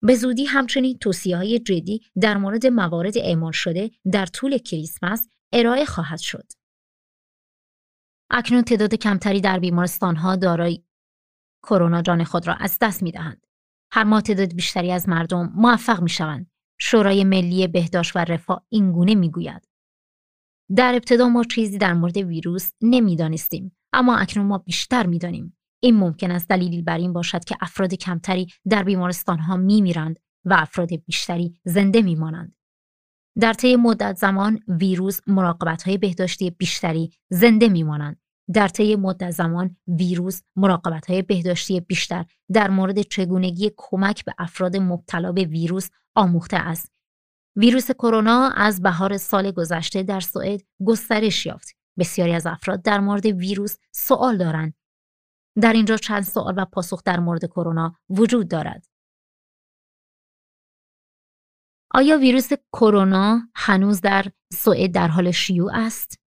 به 0.02 0.14
زودی 0.14 0.45
همچنین 0.45 0.99
توصیه 0.99 1.37
های 1.37 1.59
جدی 1.59 2.00
در 2.21 2.37
مورد 2.37 2.67
موارد 2.67 3.19
اعمال 3.19 3.52
شده 3.52 3.90
در 4.12 4.26
طول 4.26 4.59
کریسمس 4.59 5.29
ارائه 5.52 5.85
خواهد 5.85 6.19
شد. 6.19 6.52
اکنون 8.31 8.62
تعداد 8.62 8.95
کمتری 8.95 9.40
در 9.40 9.59
بیمارستان 9.59 10.17
ها 10.17 10.37
دارای 10.37 10.85
کرونا 11.62 12.02
جان 12.02 12.25
خود 12.25 12.47
را 12.47 12.55
از 12.55 12.79
دست 12.81 13.02
می 13.02 13.12
دهند. 13.12 13.47
هر 13.93 14.05
ماه 14.05 14.23
تعداد 14.23 14.52
بیشتری 14.55 14.93
از 14.93 15.09
مردم 15.09 15.52
موفق 15.55 16.02
می 16.02 16.09
شوند. 16.09 16.50
شورای 16.80 17.25
ملی 17.25 17.66
بهداشت 17.66 18.16
و 18.16 18.18
رفاه 18.18 18.66
اینگونه 18.68 19.14
می 19.14 19.30
گوید. 19.30 19.68
در 20.76 20.94
ابتدا 20.94 21.28
ما 21.28 21.44
چیزی 21.44 21.78
در 21.78 21.94
مورد 21.94 22.16
ویروس 22.16 22.70
نمی‌دانستیم 22.82 23.76
اما 23.92 24.16
اکنون 24.16 24.46
ما 24.46 24.58
بیشتر 24.58 25.06
می‌دانیم 25.06 25.56
این 25.82 25.96
ممکن 25.96 26.30
است 26.30 26.49
دلیلی 26.49 26.82
بر 26.82 26.99
این 26.99 27.12
باشد 27.12 27.44
که 27.44 27.56
افراد 27.60 27.94
کمتری 27.94 28.46
در 28.68 28.82
بیمارستان 28.82 29.38
ها 29.38 29.56
می 29.56 29.80
میرند 29.80 30.18
و 30.44 30.54
افراد 30.58 30.94
بیشتری 31.06 31.60
زنده 31.64 32.02
می 32.02 32.14
مانند. 32.14 32.54
در 33.40 33.52
طی 33.52 33.76
مدت 33.76 34.16
زمان 34.16 34.60
ویروس 34.68 35.20
مراقبت 35.26 35.82
های 35.82 35.99
بهداشتی 35.99 36.50
بیشتری 36.50 37.10
زنده 37.30 37.68
می 37.68 37.82
مانند. 37.82 38.20
در 38.54 38.69
طی 38.69 38.97
مدت 38.97 39.30
زمان 39.30 39.76
ویروس 39.88 40.42
مراقبت 40.57 41.11
های 41.11 41.23
بهداشتی 41.23 41.80
بیشتر 41.80 42.25
در 42.52 42.71
مورد 42.71 43.02
چگونگی 43.02 43.73
کمک 43.76 44.25
به 44.25 44.35
افراد 44.38 44.76
مبتلا 44.76 45.33
به 45.33 45.45
ویروس 45.45 45.88
آموخته 46.14 46.57
است. 46.57 46.92
ویروس 47.57 47.90
کرونا 47.90 48.50
از 48.57 48.83
بهار 48.83 49.16
سال 49.16 49.50
گذشته 49.50 50.02
در 50.02 50.21
سوئد 50.21 50.61
گسترش 50.87 51.47
یافت. 51.47 51.76
بسیاری 51.99 52.33
از 52.33 52.47
افراد 52.47 52.83
در 52.83 53.00
مورد 53.00 53.26
ویروس 53.26 53.76
سوال 53.92 54.37
دارند 54.37 54.75
در 55.61 55.73
اینجا 55.73 55.97
چند 55.97 56.23
سوال 56.23 56.54
و 56.57 56.64
پاسخ 56.64 57.02
در 57.02 57.21
مورد 57.21 57.45
کرونا 57.45 57.95
وجود 58.11 58.49
دارد. 58.49 58.87
آیا 61.95 62.19
ویروس 62.19 62.49
کرونا 62.73 63.40
هنوز 63.54 64.00
در 64.00 64.26
سوئد 64.52 64.92
در 64.95 65.09
حال 65.09 65.30
شیوع 65.30 65.71
است؟ 65.75 66.19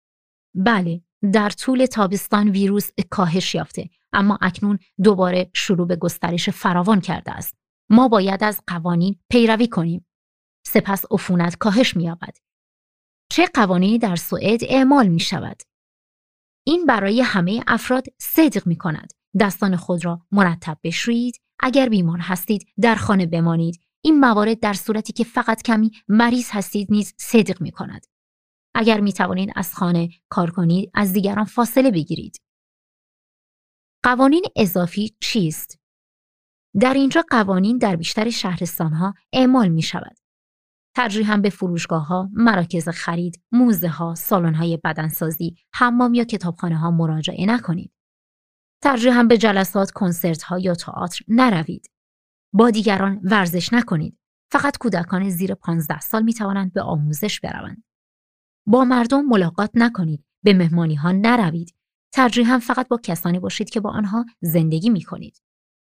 بله، 0.54 1.02
در 1.32 1.50
طول 1.50 1.86
تابستان 1.86 2.48
ویروس 2.48 2.90
کاهش 3.10 3.54
یافته 3.54 3.90
اما 4.12 4.38
اکنون 4.42 4.78
دوباره 5.02 5.50
شروع 5.54 5.86
به 5.86 5.96
گسترش 5.96 6.50
فراوان 6.50 7.00
کرده 7.00 7.32
است. 7.32 7.54
ما 7.90 8.08
باید 8.08 8.44
از 8.44 8.60
قوانین 8.66 9.18
پیروی 9.30 9.68
کنیم. 9.68 10.06
سپس 10.66 11.04
عفونت 11.10 11.56
کاهش 11.56 11.96
می‌یابد. 11.96 12.36
چه 13.30 13.46
قوانینی 13.54 13.98
در 13.98 14.16
سوئد 14.16 14.60
اعمال 14.64 15.08
می 15.08 15.20
شود؟ 15.20 15.62
این 16.66 16.86
برای 16.86 17.20
همه 17.20 17.64
افراد 17.66 18.04
صدق 18.18 18.66
می 18.66 18.76
کند. 18.76 19.12
دستان 19.40 19.76
خود 19.76 20.04
را 20.04 20.20
مرتب 20.32 20.78
بشویید، 20.84 21.40
اگر 21.60 21.88
بیمار 21.88 22.18
هستید 22.18 22.66
در 22.80 22.94
خانه 22.94 23.26
بمانید 23.26 23.80
این 24.04 24.20
موارد 24.20 24.60
در 24.60 24.72
صورتی 24.72 25.12
که 25.12 25.24
فقط 25.24 25.62
کمی 25.62 25.90
مریض 26.08 26.48
هستید 26.50 26.88
نیز 26.90 27.14
صدق 27.18 27.60
می 27.60 27.70
کند. 27.70 28.06
اگر 28.74 29.00
می 29.00 29.12
توانید 29.12 29.52
از 29.56 29.74
خانه 29.74 30.08
کار 30.28 30.50
کنید 30.50 30.90
از 30.94 31.12
دیگران 31.12 31.44
فاصله 31.44 31.90
بگیرید. 31.90 32.42
قوانین 34.02 34.44
اضافی 34.56 35.16
چیست؟ 35.20 35.78
در 36.80 36.94
اینجا 36.94 37.24
قوانین 37.30 37.78
در 37.78 37.96
بیشتر 37.96 38.30
شهرستانها 38.30 39.14
اعمال 39.32 39.68
می 39.68 39.82
شود. 39.82 40.16
ترجیحاً 40.94 41.36
به 41.36 41.50
فروشگاه 41.50 42.06
ها، 42.06 42.30
مراکز 42.32 42.88
خرید، 42.88 43.42
موزه 43.52 43.88
ها، 43.88 44.14
سالن 44.14 44.54
های 44.54 44.76
بدنسازی، 44.84 45.56
حمام 45.74 46.14
یا 46.14 46.24
کتابخانه 46.24 46.76
ها 46.76 46.90
مراجعه 46.90 47.46
نکنید. 47.46 47.92
ترجیحاً 48.82 49.22
به 49.22 49.38
جلسات، 49.38 49.90
کنسرت 49.90 50.42
ها 50.42 50.58
یا 50.58 50.74
تئاتر 50.74 51.24
نروید. 51.28 51.90
با 52.52 52.70
دیگران 52.70 53.20
ورزش 53.24 53.72
نکنید. 53.72 54.18
فقط 54.52 54.78
کودکان 54.78 55.30
زیر 55.30 55.54
15 55.54 56.00
سال 56.00 56.22
می 56.22 56.34
توانند 56.34 56.72
به 56.72 56.82
آموزش 56.82 57.40
بروند. 57.40 57.84
با 58.66 58.84
مردم 58.84 59.24
ملاقات 59.24 59.70
نکنید. 59.74 60.24
به 60.44 60.54
مهمانی 60.54 60.94
ها 60.94 61.12
نروید. 61.12 61.74
ترجیحاً 62.12 62.58
فقط 62.58 62.88
با 62.88 63.00
کسانی 63.02 63.38
باشید 63.38 63.70
که 63.70 63.80
با 63.80 63.90
آنها 63.90 64.24
زندگی 64.40 64.90
می 64.90 65.02
کنید. 65.02 65.42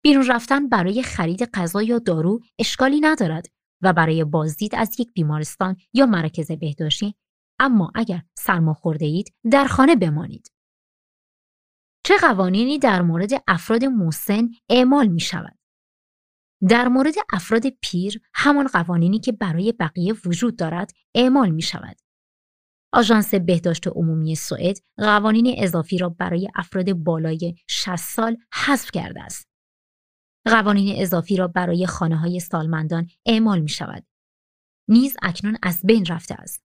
بیرون 0.03 0.27
رفتن 0.27 0.69
برای 0.69 1.03
خرید 1.03 1.43
غذا 1.43 1.81
یا 1.81 1.99
دارو 1.99 2.39
اشکالی 2.59 2.99
ندارد 2.99 3.47
و 3.81 3.93
برای 3.93 4.23
بازدید 4.23 4.75
از 4.75 4.99
یک 4.99 5.13
بیمارستان 5.13 5.75
یا 5.93 6.05
مرکز 6.05 6.51
بهداشتی 6.51 7.15
اما 7.59 7.91
اگر 7.95 8.23
سرما 8.37 8.73
خورده 8.73 9.05
اید 9.05 9.33
در 9.51 9.65
خانه 9.65 9.95
بمانید. 9.95 10.51
چه 12.05 12.17
قوانینی 12.21 12.79
در 12.79 13.01
مورد 13.01 13.31
افراد 13.47 13.85
مسن 13.85 14.49
اعمال 14.69 15.07
می 15.07 15.19
شود؟ 15.19 15.57
در 16.69 16.87
مورد 16.87 17.13
افراد 17.33 17.69
پیر 17.81 18.21
همان 18.33 18.67
قوانینی 18.67 19.19
که 19.19 19.31
برای 19.31 19.71
بقیه 19.71 20.13
وجود 20.25 20.55
دارد 20.55 20.91
اعمال 21.15 21.49
می 21.49 21.61
شود. 21.61 22.02
آژانس 22.93 23.33
بهداشت 23.33 23.87
عمومی 23.87 24.35
سوئد 24.35 24.77
قوانین 24.97 25.55
اضافی 25.57 25.97
را 25.97 26.09
برای 26.09 26.49
افراد 26.55 26.93
بالای 26.93 27.55
60 27.67 27.95
سال 27.95 28.37
حذف 28.53 28.91
کرده 28.91 29.23
است. 29.23 29.47
قوانین 30.45 31.01
اضافی 31.01 31.37
را 31.37 31.47
برای 31.47 31.85
خانه 31.85 32.17
های 32.17 32.39
سالمندان 32.39 33.07
اعمال 33.25 33.61
می 33.61 33.69
شود. 33.69 34.05
نیز 34.89 35.17
اکنون 35.21 35.57
از 35.63 35.81
بین 35.83 36.05
رفته 36.05 36.35
است. 36.35 36.63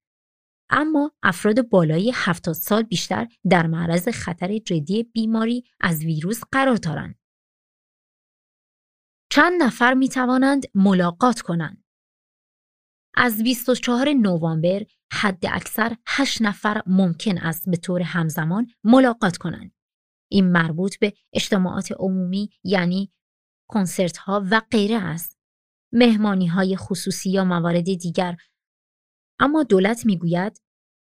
اما 0.71 1.13
افراد 1.23 1.69
بالای 1.69 2.13
70 2.15 2.55
سال 2.55 2.83
بیشتر 2.83 3.29
در 3.51 3.67
معرض 3.67 4.09
خطر 4.09 4.59
جدی 4.59 5.03
بیماری 5.03 5.65
از 5.81 6.05
ویروس 6.05 6.41
قرار 6.53 6.77
دارند. 6.77 7.19
چند 9.33 9.63
نفر 9.63 9.95
می 9.95 10.09
توانند 10.09 10.63
ملاقات 10.75 11.41
کنند. 11.41 11.88
از 13.21 13.43
24 13.43 14.13
نوامبر 14.13 14.83
حد 15.13 15.47
اکثر 15.51 15.97
8 16.07 16.43
نفر 16.43 16.83
ممکن 16.87 17.39
است 17.39 17.71
به 17.71 17.77
طور 17.77 18.03
همزمان 18.03 18.67
ملاقات 18.85 19.37
کنند. 19.37 19.73
این 20.31 20.53
مربوط 20.53 20.99
به 20.99 21.13
اجتماعات 21.33 21.93
عمومی 21.93 22.51
یعنی 22.65 23.13
کنسرت 23.69 24.17
ها 24.17 24.45
و 24.51 24.63
غیره 24.71 24.97
است. 24.97 25.39
مهمانی 25.93 26.47
های 26.47 26.77
خصوصی 26.77 27.31
یا 27.31 27.45
موارد 27.45 27.85
دیگر. 27.85 28.37
اما 29.41 29.63
دولت 29.63 30.07
می‌گوید 30.07 30.63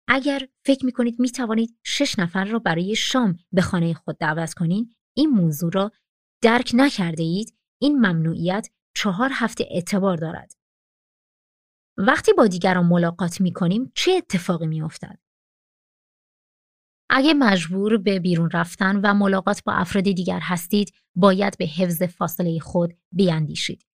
اگر 0.07 0.47
فکر 0.65 0.85
می 0.85 0.91
کنید 0.91 1.19
می 1.19 1.31
توانید 1.31 1.79
شش 1.83 2.19
نفر 2.19 2.45
را 2.45 2.59
برای 2.59 2.95
شام 2.95 3.37
به 3.51 3.61
خانه 3.61 3.93
خود 3.93 4.17
دعوت 4.17 4.53
کنید 4.53 4.97
این 5.17 5.29
موضوع 5.29 5.71
را 5.73 5.91
درک 6.41 6.71
نکرده 6.73 7.23
اید 7.23 7.57
این 7.81 7.97
ممنوعیت 7.97 8.69
چهار 8.95 9.29
هفته 9.33 9.67
اعتبار 9.71 10.17
دارد. 10.17 10.64
وقتی 11.97 12.33
با 12.33 12.47
دیگران 12.47 12.85
ملاقات 12.85 13.41
می 13.41 13.53
کنیم 13.53 13.91
چه 13.95 14.11
اتفاقی 14.11 14.67
می 14.67 14.81
افتد؟ 14.81 15.19
اگه 17.09 17.33
مجبور 17.33 17.97
به 17.97 18.19
بیرون 18.19 18.49
رفتن 18.53 18.95
و 19.03 19.13
ملاقات 19.13 19.63
با 19.63 19.73
افراد 19.73 20.03
دیگر 20.03 20.39
هستید 20.39 20.93
باید 21.15 21.57
به 21.57 21.65
حفظ 21.65 22.03
فاصله 22.03 22.59
خود 22.59 22.93
بیاندیشید. 23.11 23.85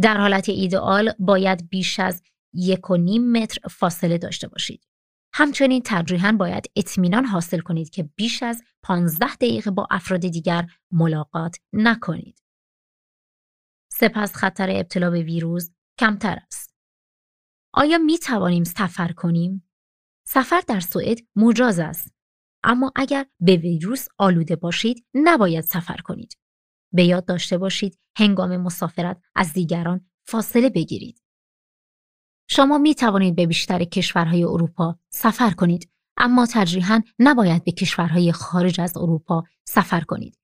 در 0.00 0.16
حالت 0.16 0.48
ایدئال 0.48 1.12
باید 1.18 1.68
بیش 1.68 2.00
از 2.00 2.22
یک 2.52 2.90
و 2.90 2.96
نیم 2.96 3.32
متر 3.32 3.68
فاصله 3.68 4.18
داشته 4.18 4.48
باشید. 4.48 4.86
همچنین 5.32 5.82
ترجیحاً 5.82 6.32
باید 6.32 6.70
اطمینان 6.76 7.24
حاصل 7.24 7.58
کنید 7.58 7.90
که 7.90 8.02
بیش 8.02 8.42
از 8.42 8.62
15 8.82 9.34
دقیقه 9.34 9.70
با 9.70 9.86
افراد 9.90 10.20
دیگر 10.20 10.66
ملاقات 10.90 11.56
نکنید. 11.72 12.42
سپس 13.92 14.34
خطر 14.34 14.70
ابتلا 14.70 15.10
به 15.10 15.22
ویروس 15.22 15.70
کمتر 16.00 16.38
است. 16.46 16.73
آیا 17.76 17.98
می 17.98 18.18
توانیم 18.18 18.64
سفر 18.64 19.12
کنیم؟ 19.12 19.68
سفر 20.26 20.62
در 20.66 20.80
سوئد 20.80 21.18
مجاز 21.36 21.78
است. 21.78 22.14
اما 22.64 22.92
اگر 22.96 23.26
به 23.40 23.56
ویروس 23.56 24.06
آلوده 24.18 24.56
باشید 24.56 25.06
نباید 25.14 25.64
سفر 25.64 25.96
کنید. 25.96 26.38
به 26.92 27.04
یاد 27.04 27.24
داشته 27.24 27.58
باشید 27.58 27.98
هنگام 28.16 28.56
مسافرت 28.56 29.22
از 29.34 29.52
دیگران 29.52 30.06
فاصله 30.26 30.70
بگیرید. 30.70 31.22
شما 32.48 32.78
می 32.78 32.94
توانید 32.94 33.36
به 33.36 33.46
بیشتر 33.46 33.84
کشورهای 33.84 34.44
اروپا 34.44 34.98
سفر 35.10 35.50
کنید 35.50 35.90
اما 36.16 36.46
ترجیحاً 36.46 37.02
نباید 37.18 37.64
به 37.64 37.72
کشورهای 37.72 38.32
خارج 38.32 38.80
از 38.80 38.96
اروپا 38.96 39.44
سفر 39.64 40.00
کنید. 40.00 40.38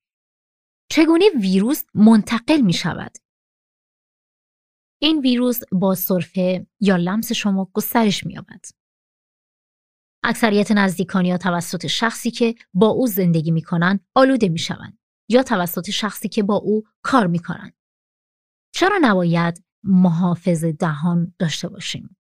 چگونه 0.89 1.25
ویروس 1.41 1.85
منتقل 1.95 2.61
می 2.61 2.73
شود؟ 2.73 3.13
این 5.03 5.21
ویروس 5.21 5.61
با 5.73 5.95
سرفه 5.95 6.67
یا 6.81 6.97
لمس 6.97 7.33
شما 7.33 7.71
گسترش 7.73 8.27
می 8.27 8.35
یابد. 8.35 8.65
اکثریت 10.25 10.73
نزدیکان 10.73 11.25
یا 11.25 11.39
توسط 11.39 11.87
شخصی 11.87 12.31
که 12.31 12.55
با 12.75 12.87
او 12.87 13.07
زندگی 13.07 13.51
می 13.51 13.63
کنند 13.63 14.07
آلوده 14.15 14.49
می 14.49 14.59
شوند 14.59 14.99
یا 15.29 15.43
توسط 15.43 15.91
شخصی 15.91 16.29
که 16.29 16.43
با 16.43 16.55
او 16.55 16.83
کار 17.03 17.27
می 17.27 17.39
کنند. 17.39 17.75
چرا 18.75 18.99
نباید 19.03 19.65
محافظ 19.85 20.65
دهان 20.65 21.35
داشته 21.39 21.69
باشیم؟ 21.69 22.17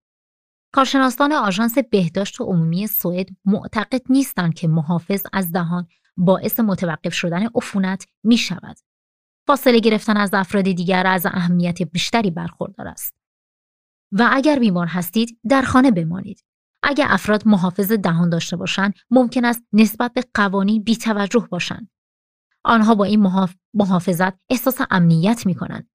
کارشناسان 0.72 1.32
آژانس 1.32 1.78
بهداشت 1.78 2.40
عمومی 2.40 2.86
سوئد 2.86 3.28
معتقد 3.44 4.02
نیستند 4.10 4.54
که 4.54 4.68
محافظ 4.68 5.22
از 5.32 5.52
دهان 5.52 5.86
باعث 6.16 6.60
متوقف 6.60 7.14
شدن 7.14 7.46
عفونت 7.54 8.06
می 8.24 8.38
شود. 8.38 8.76
فاصله 9.46 9.80
گرفتن 9.80 10.16
از 10.16 10.30
افراد 10.34 10.64
دیگر 10.64 11.06
از 11.06 11.26
اهمیت 11.26 11.82
بیشتری 11.82 12.30
برخوردار 12.30 12.88
است. 12.88 13.14
و 14.12 14.28
اگر 14.32 14.58
بیمار 14.58 14.86
هستید 14.86 15.40
در 15.48 15.62
خانه 15.62 15.90
بمانید. 15.90 16.44
اگر 16.82 17.06
افراد 17.08 17.48
محافظ 17.48 17.92
دهان 17.92 18.30
داشته 18.30 18.56
باشند 18.56 18.94
ممکن 19.10 19.44
است 19.44 19.62
نسبت 19.72 20.12
به 20.12 20.24
قوانین 20.34 20.82
بیتوجه 20.82 21.48
باشند. 21.50 21.90
آنها 22.64 22.94
با 22.94 23.04
این 23.04 23.32
محافظت 23.74 24.32
احساس 24.50 24.78
امنیت 24.90 25.46
می 25.46 25.54
کنند. 25.54 25.90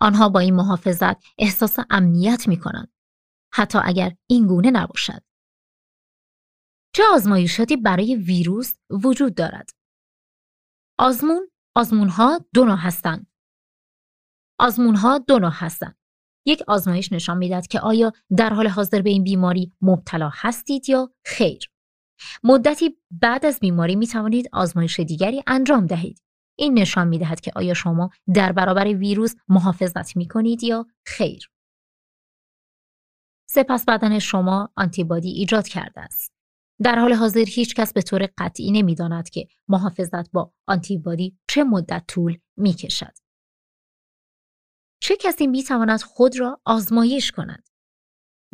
آنها 0.00 0.28
با 0.28 0.40
این 0.40 0.54
محافظت 0.54 1.16
احساس 1.38 1.76
امنیت 1.90 2.48
می 2.48 2.56
کنند. 2.56 2.92
حتی 3.54 3.78
اگر 3.82 4.16
این 4.26 4.46
گونه 4.46 4.70
نباشد. 4.70 5.22
چه 6.94 7.02
آزمایشاتی 7.14 7.76
برای 7.76 8.16
ویروس 8.16 8.74
وجود 8.90 9.34
دارد؟ 9.34 9.70
آزمون 10.98 11.48
آزمون 11.74 12.08
ها 12.08 12.40
دو 12.54 12.64
نوع 12.64 12.76
هستند. 12.76 13.26
آزمون 14.58 14.94
ها 14.94 15.18
دو 15.18 15.38
نوع 15.38 15.52
هستند. 15.54 15.96
یک 16.46 16.62
آزمایش 16.68 17.12
نشان 17.12 17.38
می‌دهد 17.38 17.66
که 17.66 17.80
آیا 17.80 18.12
در 18.36 18.50
حال 18.50 18.66
حاضر 18.66 19.02
به 19.02 19.10
این 19.10 19.24
بیماری 19.24 19.72
مبتلا 19.80 20.30
هستید 20.34 20.88
یا 20.88 21.12
خیر. 21.24 21.70
مدتی 22.42 22.96
بعد 23.10 23.46
از 23.46 23.60
بیماری 23.60 23.96
می 23.96 24.06
توانید 24.06 24.48
آزمایش 24.52 25.00
دیگری 25.00 25.42
انجام 25.46 25.86
دهید. 25.86 26.22
این 26.58 26.78
نشان 26.78 27.08
می 27.08 27.18
دهد 27.18 27.40
که 27.40 27.52
آیا 27.56 27.74
شما 27.74 28.10
در 28.34 28.52
برابر 28.52 28.84
ویروس 28.84 29.34
محافظت 29.48 30.16
می 30.16 30.28
کنید 30.28 30.62
یا 30.62 30.86
خیر. 31.06 31.50
سپس 33.48 33.84
بدن 33.84 34.18
شما 34.18 34.72
آنتیبادی 34.76 35.30
ایجاد 35.30 35.68
کرده 35.68 36.00
است. 36.00 36.31
در 36.84 36.98
حال 36.98 37.12
حاضر 37.12 37.44
هیچ 37.48 37.74
کس 37.74 37.92
به 37.92 38.02
طور 38.02 38.28
قطعی 38.38 38.72
نمی‌داند 38.72 39.28
که 39.28 39.48
محافظت 39.68 40.30
با 40.30 40.52
آنتیبادی 40.66 41.38
چه 41.48 41.64
مدت 41.64 42.04
طول 42.08 42.38
می 42.56 42.72
کشد. 42.72 43.12
چه 45.02 45.16
کسی 45.16 45.46
می 45.46 45.62
تواند 45.62 46.02
خود 46.02 46.40
را 46.40 46.60
آزمایش 46.64 47.32
کند؟ 47.32 47.68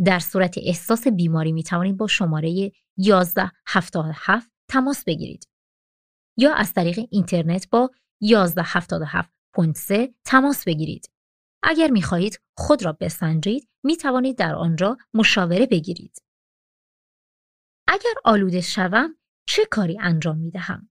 در 0.05 0.19
صورت 0.19 0.59
احساس 0.59 1.09
بیماری 1.09 1.53
می 1.53 1.63
توانید 1.63 1.97
با 1.97 2.07
شماره 2.07 2.73
1177 2.99 4.51
تماس 4.69 5.05
بگیرید 5.05 5.49
یا 6.37 6.55
از 6.55 6.73
طریق 6.73 6.99
اینترنت 7.11 7.71
با 7.71 7.91
1177.3 8.25 10.15
تماس 10.25 10.65
بگیرید. 10.65 11.11
اگر 11.63 11.91
می 11.91 12.03
خواهید 12.03 12.41
خود 12.57 12.85
را 12.85 12.93
بسنجید 13.01 13.69
می 13.85 13.97
توانید 13.97 14.39
در 14.39 14.55
آنجا 14.55 14.97
مشاوره 15.15 15.67
بگیرید. 15.67 16.28
اگر 17.91 18.15
آلوده 18.25 18.61
شوم 18.61 19.17
چه 19.47 19.65
کاری 19.71 19.99
انجام 20.01 20.39
می 20.39 20.51
دهم؟ 20.51 20.91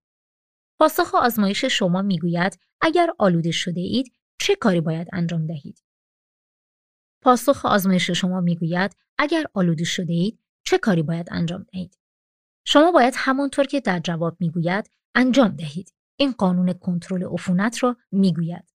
پاسخ 0.79 1.15
آزمایش 1.15 1.65
شما 1.65 2.01
می‌گوید 2.01 2.59
اگر 2.81 3.09
آلوده 3.19 3.51
شده 3.51 3.81
اید 3.81 4.13
چه 4.39 4.55
کاری 4.55 4.81
باید 4.81 5.07
انجام 5.13 5.47
دهید؟ 5.47 5.83
پاسخ 7.23 7.65
آزمایش 7.65 8.11
شما 8.11 8.41
می‌گوید 8.41 8.95
اگر 9.17 9.45
آلوده 9.53 9.83
شده 9.83 10.13
اید 10.13 10.39
چه 10.65 10.77
کاری 10.77 11.03
باید 11.03 11.27
انجام 11.31 11.63
دهید؟ 11.63 11.99
شما 12.65 12.91
باید 12.91 13.13
همانطور 13.17 13.65
که 13.65 13.81
در 13.81 13.99
جواب 13.99 14.37
می‌گوید 14.39 14.89
انجام 15.15 15.47
دهید. 15.47 15.93
این 16.19 16.31
قانون 16.31 16.73
کنترل 16.73 17.23
عفونت 17.23 17.83
را 17.83 17.97
می‌گوید. 18.11 18.73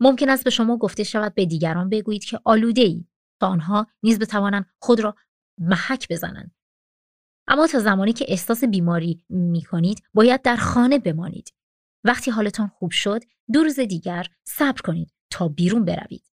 ممکن 0.00 0.28
است 0.28 0.44
به 0.44 0.50
شما 0.50 0.76
گفته 0.76 1.04
شود 1.04 1.34
به 1.34 1.46
دیگران 1.46 1.88
بگویید 1.88 2.24
که 2.24 2.40
آلوده 2.44 2.82
ای 2.82 3.06
تا 3.40 3.46
آنها 3.46 3.86
نیز 4.02 4.18
بتوانند 4.18 4.66
خود 4.78 5.00
را 5.00 5.16
محک 5.58 6.08
بزنند. 6.10 6.59
اما 7.50 7.66
تا 7.66 7.78
زمانی 7.78 8.12
که 8.12 8.24
احساس 8.28 8.64
بیماری 8.64 9.24
می 9.28 9.62
کنید 9.62 10.02
باید 10.14 10.42
در 10.42 10.56
خانه 10.56 10.98
بمانید. 10.98 11.54
وقتی 12.04 12.30
حالتان 12.30 12.68
خوب 12.68 12.90
شد 12.90 13.20
دو 13.52 13.62
روز 13.62 13.80
دیگر 13.80 14.26
صبر 14.44 14.80
کنید 14.80 15.12
تا 15.30 15.48
بیرون 15.48 15.84
بروید. 15.84 16.30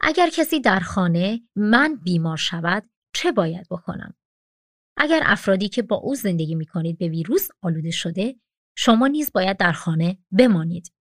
اگر 0.00 0.30
کسی 0.30 0.60
در 0.60 0.80
خانه 0.80 1.40
من 1.56 1.96
بیمار 1.96 2.36
شود 2.36 2.90
چه 3.14 3.32
باید 3.32 3.66
بکنم؟ 3.70 4.14
اگر 4.96 5.20
افرادی 5.24 5.68
که 5.68 5.82
با 5.82 5.96
او 5.96 6.14
زندگی 6.14 6.54
می 6.54 6.66
کنید 6.66 6.98
به 6.98 7.08
ویروس 7.08 7.48
آلوده 7.62 7.90
شده 7.90 8.36
شما 8.76 9.06
نیز 9.06 9.32
باید 9.32 9.56
در 9.56 9.72
خانه 9.72 10.18
بمانید. 10.38 10.92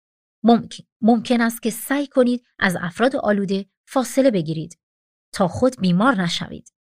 ممکن, 0.43 0.85
ممکن 1.01 1.41
است 1.41 1.63
که 1.63 1.71
سعی 1.71 2.07
کنید 2.07 2.45
از 2.59 2.77
افراد 2.81 3.17
آلوده 3.17 3.67
فاصله 3.89 4.31
بگیرید 4.31 4.79
تا 5.33 5.49
خود 5.49 5.81
بیمار 5.81 6.23
نشوید. 6.23 6.80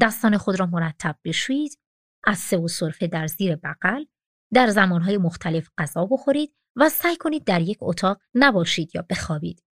دستان 0.00 0.36
خود 0.36 0.60
را 0.60 0.66
مرتب 0.66 1.16
بشویید، 1.24 1.78
از 2.24 2.38
سه 2.38 2.56
و 2.56 2.68
صرفه 2.68 3.06
در 3.06 3.26
زیر 3.26 3.56
بغل، 3.56 4.04
در 4.52 4.70
زمانهای 4.70 5.18
مختلف 5.18 5.68
غذا 5.78 6.06
بخورید 6.06 6.54
و 6.76 6.88
سعی 6.88 7.16
کنید 7.16 7.44
در 7.44 7.60
یک 7.60 7.78
اتاق 7.80 8.20
نباشید 8.34 8.90
یا 8.94 9.06
بخوابید. 9.10 9.62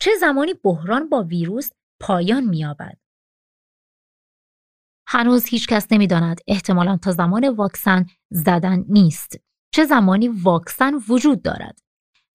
چه 0.00 0.10
زمانی 0.20 0.54
بحران 0.54 1.08
با 1.08 1.22
ویروس 1.22 1.70
پایان 2.00 2.44
می‌یابد؟ 2.44 2.98
هنوز 5.08 5.46
هیچ 5.46 5.68
کس 5.68 5.86
نمی‌داند 5.92 6.40
احتمالا 6.48 6.96
تا 6.96 7.12
زمان 7.12 7.48
واکسن 7.48 8.06
زدن 8.30 8.84
نیست. 8.88 9.36
چه 9.74 9.84
زمانی 9.84 10.28
واکسن 10.28 10.94
وجود 11.08 11.42
دارد؟ 11.42 11.78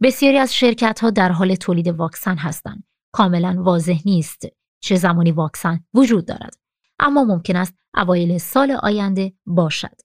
بسیاری 0.02 0.38
از 0.38 0.56
شرکت 0.56 1.00
ها 1.00 1.10
در 1.10 1.32
حال 1.32 1.56
تولید 1.56 1.88
واکسن 1.88 2.38
هستند. 2.38 2.84
کاملا 3.14 3.64
واضح 3.64 4.00
نیست 4.06 4.42
چه 4.84 4.96
زمانی 4.96 5.32
واکسن 5.32 5.86
وجود 5.94 6.26
دارد. 6.26 6.65
اما 7.00 7.24
ممکن 7.24 7.56
است 7.56 7.74
اوایل 7.96 8.38
سال 8.38 8.72
آینده 8.72 9.34
باشد. 9.46 10.02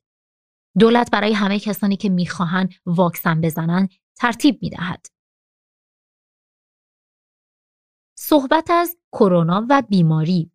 دولت 0.78 1.10
برای 1.10 1.32
همه 1.32 1.58
کسانی 1.58 1.96
که 1.96 2.08
می‌خواهند 2.08 2.72
واکسن 2.86 3.40
بزنند 3.40 3.88
ترتیب 4.16 4.58
می‌دهد. 4.62 5.06
صحبت 8.18 8.70
از 8.70 8.96
کرونا 9.12 9.66
و 9.70 9.82
بیماری 9.88 10.52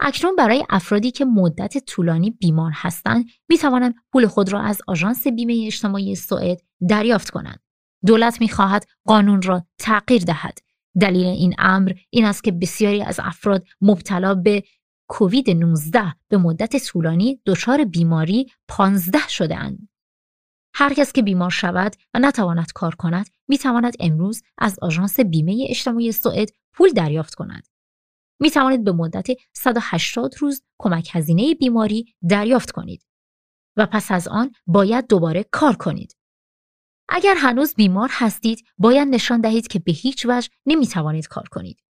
اکنون 0.00 0.36
برای 0.36 0.66
افرادی 0.70 1.10
که 1.10 1.24
مدت 1.24 1.78
طولانی 1.78 2.30
بیمار 2.30 2.72
هستند 2.74 3.24
می 3.48 3.58
توانند 3.58 3.94
پول 4.12 4.26
خود 4.26 4.52
را 4.52 4.60
از 4.60 4.80
آژانس 4.86 5.26
بیمه 5.26 5.62
اجتماعی 5.66 6.14
سوئد 6.14 6.60
دریافت 6.88 7.30
کنند. 7.30 7.60
دولت 8.06 8.40
می 8.40 8.48
خواهد 8.48 8.86
قانون 9.04 9.42
را 9.42 9.66
تغییر 9.78 10.22
دهد. 10.22 10.58
دلیل 11.00 11.26
این 11.26 11.54
امر 11.58 11.92
این 12.10 12.24
است 12.24 12.44
که 12.44 12.52
بسیاری 12.52 13.02
از 13.02 13.20
افراد 13.22 13.66
مبتلا 13.80 14.34
به 14.34 14.62
کووید 15.08 15.50
19 15.50 16.14
به 16.28 16.36
مدت 16.36 16.84
طولانی 16.84 17.40
دچار 17.46 17.84
بیماری 17.84 18.46
15 18.68 19.28
شده 19.28 19.56
اند. 19.56 19.88
هر 20.74 20.94
کس 20.94 21.12
که 21.12 21.22
بیمار 21.22 21.50
شود 21.50 21.96
و 22.14 22.18
نتواند 22.18 22.72
کار 22.72 22.94
کند 22.94 23.26
می 23.48 23.58
تواند 23.58 23.94
امروز 24.00 24.42
از 24.58 24.78
آژانس 24.82 25.20
بیمه 25.20 25.66
اجتماعی 25.68 26.12
سوئد 26.12 26.48
پول 26.72 26.90
دریافت 26.90 27.34
کند. 27.34 27.66
می 28.40 28.50
توانید 28.50 28.84
به 28.84 28.92
مدت 28.92 29.26
180 29.52 30.34
روز 30.38 30.62
کمک 30.78 31.08
هزینه 31.12 31.54
بیماری 31.54 32.14
دریافت 32.28 32.70
کنید 32.70 33.06
و 33.76 33.86
پس 33.86 34.10
از 34.10 34.28
آن 34.28 34.52
باید 34.66 35.06
دوباره 35.06 35.44
کار 35.52 35.76
کنید. 35.76 36.16
اگر 37.08 37.34
هنوز 37.38 37.74
بیمار 37.74 38.08
هستید 38.12 38.64
باید 38.78 39.08
نشان 39.08 39.40
دهید 39.40 39.66
که 39.66 39.78
به 39.78 39.92
هیچ 39.92 40.26
وجه 40.26 40.48
نمی 40.66 40.86
توانید 40.86 41.28
کار 41.28 41.48
کنید. 41.50 41.82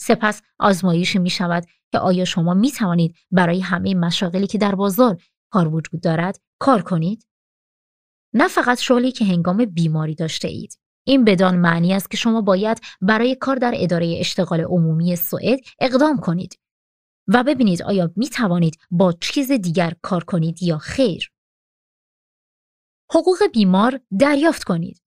سپس 0.00 0.42
آزمایش 0.58 1.16
می 1.16 1.30
شود 1.30 1.64
که 1.94 1.98
آیا 1.98 2.24
شما 2.24 2.54
می 2.54 2.72
توانید 2.72 3.16
برای 3.30 3.60
همه 3.60 3.94
مشاغلی 3.94 4.46
که 4.46 4.58
در 4.58 4.74
بازار 4.74 5.22
کار 5.52 5.74
وجود 5.74 6.00
دارد 6.00 6.40
کار 6.58 6.82
کنید؟ 6.82 7.26
نه 8.32 8.48
فقط 8.48 8.80
شغلی 8.80 9.12
که 9.12 9.24
هنگام 9.24 9.64
بیماری 9.64 10.14
داشته 10.14 10.48
اید. 10.48 10.78
این 11.06 11.24
بدان 11.24 11.56
معنی 11.56 11.94
است 11.94 12.10
که 12.10 12.16
شما 12.16 12.40
باید 12.40 12.80
برای 13.00 13.34
کار 13.34 13.56
در 13.56 13.72
اداره 13.76 14.16
اشتغال 14.20 14.60
عمومی 14.60 15.16
سوئد 15.16 15.58
اقدام 15.78 16.16
کنید 16.20 16.58
و 17.28 17.44
ببینید 17.44 17.82
آیا 17.82 18.10
می 18.16 18.28
توانید 18.28 18.78
با 18.90 19.12
چیز 19.12 19.52
دیگر 19.52 19.92
کار 20.02 20.24
کنید 20.24 20.62
یا 20.62 20.78
خیر. 20.78 21.32
حقوق 23.10 23.38
بیمار 23.52 24.00
دریافت 24.18 24.64
کنید. 24.64 25.02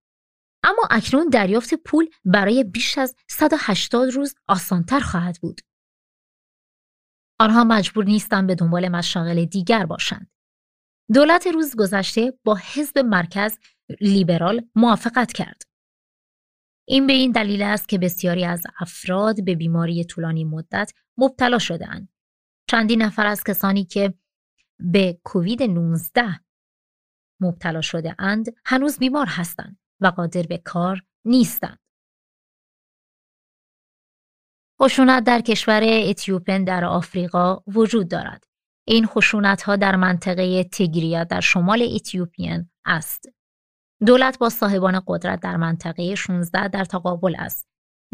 اما 0.63 0.87
اکنون 0.91 1.29
دریافت 1.29 1.73
پول 1.73 2.09
برای 2.25 2.63
بیش 2.63 2.97
از 2.97 3.15
180 3.29 4.09
روز 4.09 4.35
آسانتر 4.47 4.99
خواهد 4.99 5.37
بود. 5.41 5.61
آنها 7.39 7.63
مجبور 7.63 8.05
نیستند 8.05 8.47
به 8.47 8.55
دنبال 8.55 8.89
مشاغل 8.89 9.45
دیگر 9.45 9.85
باشند. 9.85 10.31
دولت 11.13 11.47
روز 11.47 11.75
گذشته 11.75 12.33
با 12.43 12.59
حزب 12.73 12.99
مرکز 12.99 13.57
لیبرال 14.01 14.65
موافقت 14.75 15.33
کرد. 15.33 15.61
این 16.87 17.07
به 17.07 17.13
این 17.13 17.31
دلیل 17.31 17.61
است 17.61 17.89
که 17.89 17.97
بسیاری 17.97 18.45
از 18.45 18.63
افراد 18.79 19.43
به 19.43 19.55
بیماری 19.55 20.05
طولانی 20.05 20.45
مدت 20.45 20.93
مبتلا 21.17 21.59
شدهاند. 21.59 22.09
چندین 22.69 23.01
نفر 23.01 23.25
از 23.25 23.43
کسانی 23.43 23.85
که 23.85 24.13
به 24.79 25.19
کووید 25.23 25.63
19 25.63 26.39
مبتلا 27.39 27.81
شده 27.81 28.15
اند 28.19 28.55
هنوز 28.65 28.99
بیمار 28.99 29.25
هستند 29.29 29.79
و 30.01 30.07
قادر 30.07 30.43
به 30.43 30.57
کار 30.57 31.03
نیستند. 31.25 31.79
خشونت 34.81 35.23
در 35.23 35.41
کشور 35.41 35.81
اتیوپن 35.83 36.63
در 36.63 36.85
آفریقا 36.85 37.57
وجود 37.67 38.07
دارد. 38.07 38.43
این 38.87 39.05
خشونت 39.05 39.61
ها 39.61 39.75
در 39.75 39.95
منطقه 39.95 40.63
تگریا 40.63 41.23
در 41.23 41.39
شمال 41.39 41.87
اتیوپین 41.95 42.69
است. 42.85 43.29
دولت 44.05 44.37
با 44.37 44.49
صاحبان 44.49 45.01
قدرت 45.07 45.39
در 45.39 45.57
منطقه 45.57 46.15
16 46.15 46.67
در 46.67 46.85
تقابل 46.85 47.35
است. 47.39 47.67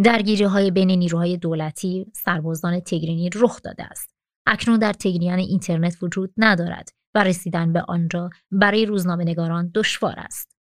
درگیری 0.04 0.44
های 0.44 0.72
بین 0.72 0.92
نیروهای 0.92 1.38
دولتی 1.38 2.06
سربازان 2.16 2.80
تگرینی 2.80 3.30
رخ 3.36 3.62
داده 3.62 3.84
است. 3.84 4.16
اکنون 4.46 4.80
در 4.80 4.94
تگریان 4.94 5.40
اینترنت 5.40 5.98
وجود 6.04 6.34
ندارد 6.38 6.90
و 7.16 7.24
رسیدن 7.24 7.74
به 7.74 7.82
آنجا 7.88 8.30
برای 8.52 8.86
روزنامه 8.86 9.24
نگاران 9.24 9.72
دشوار 9.76 10.16
است. 10.18 10.58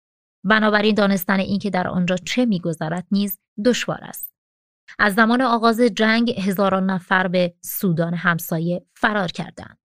بنابراین 0.44 0.94
دانستن 0.94 1.40
اینکه 1.40 1.70
در 1.70 1.88
آنجا 1.88 2.16
چه 2.16 2.46
میگذرد 2.46 3.06
نیز 3.10 3.38
دشوار 3.64 3.98
است. 4.02 4.29
از 4.98 5.14
زمان 5.14 5.42
آغاز 5.42 5.80
جنگ 5.80 6.30
هزاران 6.40 6.90
نفر 6.90 7.28
به 7.28 7.54
سودان 7.60 8.14
همسایه 8.14 8.86
فرار 8.94 9.28
کردند. 9.28 9.78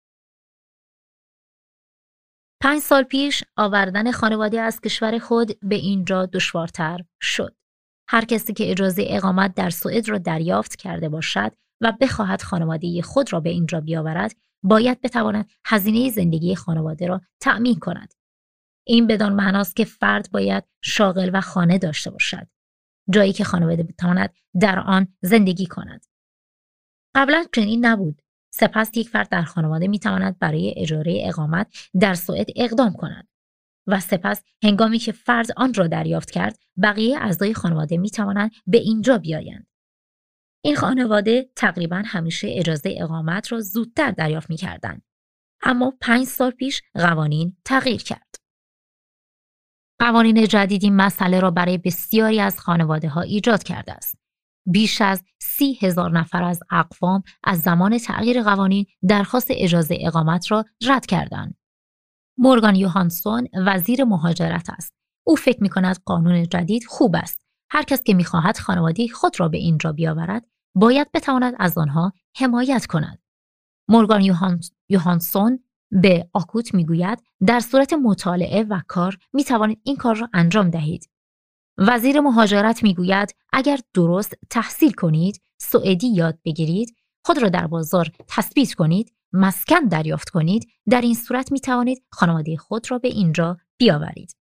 پنج 2.61 2.81
سال 2.81 3.03
پیش 3.03 3.43
آوردن 3.57 4.11
خانواده 4.11 4.61
از 4.61 4.81
کشور 4.81 5.19
خود 5.19 5.59
به 5.59 5.75
اینجا 5.75 6.25
دشوارتر 6.25 6.99
شد. 7.21 7.55
هر 8.07 8.25
کسی 8.25 8.53
که 8.53 8.71
اجازه 8.71 9.05
اقامت 9.07 9.53
در 9.53 9.69
سوئد 9.69 10.09
را 10.09 10.17
دریافت 10.17 10.75
کرده 10.75 11.09
باشد 11.09 11.51
و 11.81 11.93
بخواهد 12.01 12.41
خانواده 12.41 13.01
خود 13.01 13.33
را 13.33 13.39
به 13.39 13.49
اینجا 13.49 13.81
بیاورد 13.81 14.35
باید 14.63 15.01
بتواند 15.01 15.49
هزینه 15.65 16.09
زندگی 16.09 16.55
خانواده 16.55 17.07
را 17.07 17.21
تأمین 17.39 17.79
کند. 17.79 18.13
این 18.87 19.07
بدان 19.07 19.33
معناست 19.33 19.75
که 19.75 19.85
فرد 19.85 20.31
باید 20.31 20.63
شاغل 20.81 21.29
و 21.33 21.41
خانه 21.41 21.77
داشته 21.77 22.11
باشد. 22.11 22.47
جایی 23.09 23.33
که 23.33 23.43
خانواده 23.43 23.83
بتواند 23.83 24.33
در 24.59 24.79
آن 24.79 25.07
زندگی 25.21 25.65
کند. 25.65 26.05
قبلا 27.15 27.45
چنین 27.55 27.85
نبود. 27.85 28.21
سپس 28.53 28.97
یک 28.97 29.09
فرد 29.09 29.29
در 29.29 29.43
خانواده 29.43 29.87
می 29.87 29.99
تواند 29.99 30.39
برای 30.39 30.73
اجاره 30.77 31.21
اقامت 31.25 31.73
در 31.99 32.13
سوئد 32.13 32.47
اقدام 32.55 32.93
کند 32.93 33.27
و 33.87 33.99
سپس 33.99 34.43
هنگامی 34.63 34.99
که 34.99 35.11
فرد 35.11 35.47
آن 35.57 35.73
را 35.73 35.87
دریافت 35.87 36.31
کرد 36.31 36.59
بقیه 36.83 37.17
اعضای 37.17 37.53
خانواده 37.53 37.97
می 37.97 38.09
توانند 38.09 38.51
به 38.67 38.77
اینجا 38.77 39.17
بیایند 39.17 39.67
این 40.65 40.75
خانواده 40.75 41.49
تقریبا 41.55 42.03
همیشه 42.05 42.47
اجازه 42.51 42.95
اقامت 42.97 43.51
را 43.51 43.59
زودتر 43.59 44.11
دریافت 44.11 44.49
می 44.49 44.57
کردن. 44.57 45.01
اما 45.63 45.93
پنج 46.01 46.25
سال 46.25 46.51
پیش 46.51 46.81
قوانین 46.93 47.57
تغییر 47.65 48.03
کرد. 48.03 48.35
قوانین 50.03 50.47
جدیدی 50.47 50.89
مسئله 50.89 51.39
را 51.39 51.51
برای 51.51 51.77
بسیاری 51.77 52.39
از 52.39 52.59
خانواده 52.59 53.09
ها 53.09 53.21
ایجاد 53.21 53.63
کرده 53.63 53.93
است. 53.93 54.15
بیش 54.65 55.01
از 55.01 55.23
سی 55.41 55.77
هزار 55.81 56.11
نفر 56.11 56.43
از 56.43 56.59
اقوام 56.71 57.23
از 57.43 57.61
زمان 57.61 57.97
تغییر 57.97 58.43
قوانین 58.43 58.85
درخواست 59.07 59.47
اجازه 59.49 59.97
اقامت 60.01 60.51
را 60.51 60.65
رد 60.87 61.05
کردند. 61.05 61.55
مورگان 62.37 62.75
یوهانسون 62.75 63.47
وزیر 63.53 64.03
مهاجرت 64.03 64.69
است. 64.69 64.93
او 65.27 65.35
فکر 65.35 65.63
می 65.63 65.69
کند 65.69 65.99
قانون 66.05 66.43
جدید 66.43 66.83
خوب 66.85 67.15
است. 67.15 67.45
هر 67.69 67.83
کس 67.83 68.03
که 68.03 68.13
می‌خواهد 68.13 68.57
خانواده 68.57 69.07
خود 69.07 69.39
را 69.39 69.47
به 69.47 69.57
اینجا 69.57 69.91
بیاورد 69.91 70.45
باید 70.75 71.11
بتواند 71.11 71.53
از 71.59 71.77
آنها 71.77 72.13
حمایت 72.37 72.85
کند. 72.85 73.19
مورگان 73.87 74.21
یوهانسون 74.89 75.62
به 76.01 76.29
آکوت 76.33 76.73
می‌گوید 76.73 77.23
در 77.47 77.59
صورت 77.59 77.93
مطالعه 77.93 78.63
و 78.63 78.81
کار 78.87 79.17
می 79.33 79.43
توانید 79.43 79.81
این 79.83 79.95
کار 79.95 80.15
را 80.15 80.29
انجام 80.33 80.69
دهید. 80.69 81.09
وزیر 81.77 82.19
مهاجرت 82.19 82.83
می‌گوید 82.83 83.35
اگر 83.53 83.79
درست 83.93 84.33
تحصیل 84.49 84.91
کنید، 84.91 85.41
سوئدی 85.57 86.07
یاد 86.07 86.39
بگیرید، 86.45 86.95
خود 87.25 87.37
را 87.37 87.49
در 87.49 87.67
بازار 87.67 88.11
تثبیت 88.27 88.73
کنید، 88.73 89.13
مسکن 89.33 89.79
دریافت 89.79 90.29
کنید، 90.29 90.67
در 90.89 91.01
این 91.01 91.15
صورت 91.15 91.51
می 91.51 91.59
توانید 91.59 92.03
خانواده 92.11 92.57
خود 92.57 92.91
را 92.91 92.97
به 92.97 93.07
اینجا 93.07 93.57
بیاورید. 93.77 94.35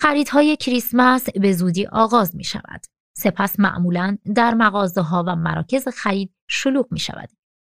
خریدهای 0.00 0.56
کریسمس 0.56 1.30
به 1.30 1.52
زودی 1.52 1.86
آغاز 1.86 2.36
می 2.36 2.44
شود. 2.44 2.80
سپس 3.16 3.60
معمولا 3.60 4.18
در 4.34 4.54
مغازه 4.54 5.00
ها 5.00 5.24
و 5.26 5.36
مراکز 5.36 5.88
خرید 5.88 6.34
شلوغ 6.48 6.86
می 6.90 6.98
شود. 6.98 7.28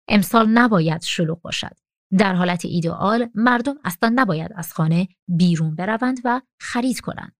امسال 0.08 0.50
نباید 0.50 1.02
شلوغ 1.02 1.41
باشد. 1.41 1.83
در 2.17 2.34
حالت 2.34 2.65
ایدئال 2.65 3.30
مردم 3.36 3.76
اصلا 3.84 4.12
نباید 4.15 4.52
از 4.56 4.73
خانه 4.73 5.08
بیرون 5.28 5.76
بروند 5.76 6.19
و 6.23 6.41
خرید 6.60 6.99
کنند. 6.99 7.36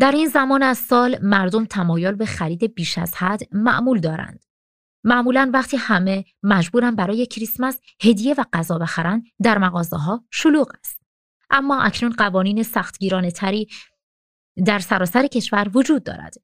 در 0.00 0.12
این 0.12 0.28
زمان 0.28 0.62
از 0.62 0.78
سال 0.78 1.18
مردم 1.22 1.64
تمایل 1.64 2.12
به 2.12 2.26
خرید 2.26 2.74
بیش 2.74 2.98
از 2.98 3.14
حد 3.14 3.40
معمول 3.52 4.00
دارند. 4.00 4.44
معمولا 5.04 5.50
وقتی 5.54 5.76
همه 5.76 6.24
مجبورن 6.42 6.94
برای 6.94 7.26
کریسمس 7.26 7.80
هدیه 8.02 8.34
و 8.38 8.44
غذا 8.52 8.78
بخرند 8.78 9.22
در 9.42 9.58
مغازه 9.58 9.96
ها 9.96 10.24
شلوغ 10.30 10.72
است. 10.78 11.02
اما 11.50 11.82
اکنون 11.82 12.12
قوانین 12.12 12.62
سختگیرانه 12.62 13.30
تری 13.30 13.68
در 14.66 14.78
سراسر 14.78 15.26
کشور 15.26 15.70
وجود 15.74 16.04
دارد. 16.04 16.34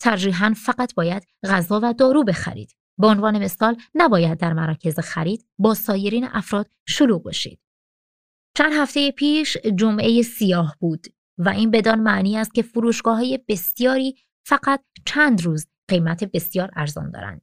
ترجیحاً 0.00 0.54
فقط 0.56 0.94
باید 0.94 1.26
غذا 1.44 1.80
و 1.82 1.92
دارو 1.92 2.24
بخرید. 2.24 2.74
به 2.98 3.06
عنوان 3.06 3.44
مثال 3.44 3.76
نباید 3.94 4.38
در 4.38 4.52
مراکز 4.52 4.98
خرید 4.98 5.46
با 5.58 5.74
سایرین 5.74 6.28
افراد 6.32 6.70
شلوغ 6.88 7.22
باشید. 7.22 7.60
چند 8.56 8.72
هفته 8.72 9.10
پیش 9.10 9.56
جمعه 9.56 10.22
سیاه 10.22 10.76
بود 10.80 11.06
و 11.38 11.48
این 11.48 11.70
بدان 11.70 12.00
معنی 12.00 12.38
است 12.38 12.54
که 12.54 12.62
فروشگاه 12.62 13.16
های 13.16 13.38
بسیاری 13.48 14.14
فقط 14.46 14.84
چند 15.06 15.42
روز 15.42 15.66
قیمت 15.88 16.24
بسیار 16.24 16.70
ارزان 16.76 17.10
دارند. 17.10 17.42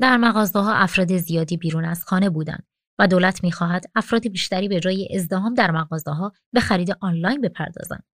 در 0.00 0.16
مغازه 0.16 0.58
ها 0.58 0.74
افراد 0.74 1.16
زیادی 1.16 1.56
بیرون 1.56 1.84
از 1.84 2.04
خانه 2.04 2.30
بودند 2.30 2.66
و 2.98 3.06
دولت 3.06 3.44
می‌خواهد 3.44 3.84
افراد 3.94 4.28
بیشتری 4.28 4.68
به 4.68 4.80
جای 4.80 5.08
ازدهام 5.14 5.54
در 5.54 5.70
مغازه 5.70 6.10
ها 6.10 6.32
به 6.52 6.60
خرید 6.60 6.96
آنلاین 7.00 7.40
بپردازند. 7.40 8.04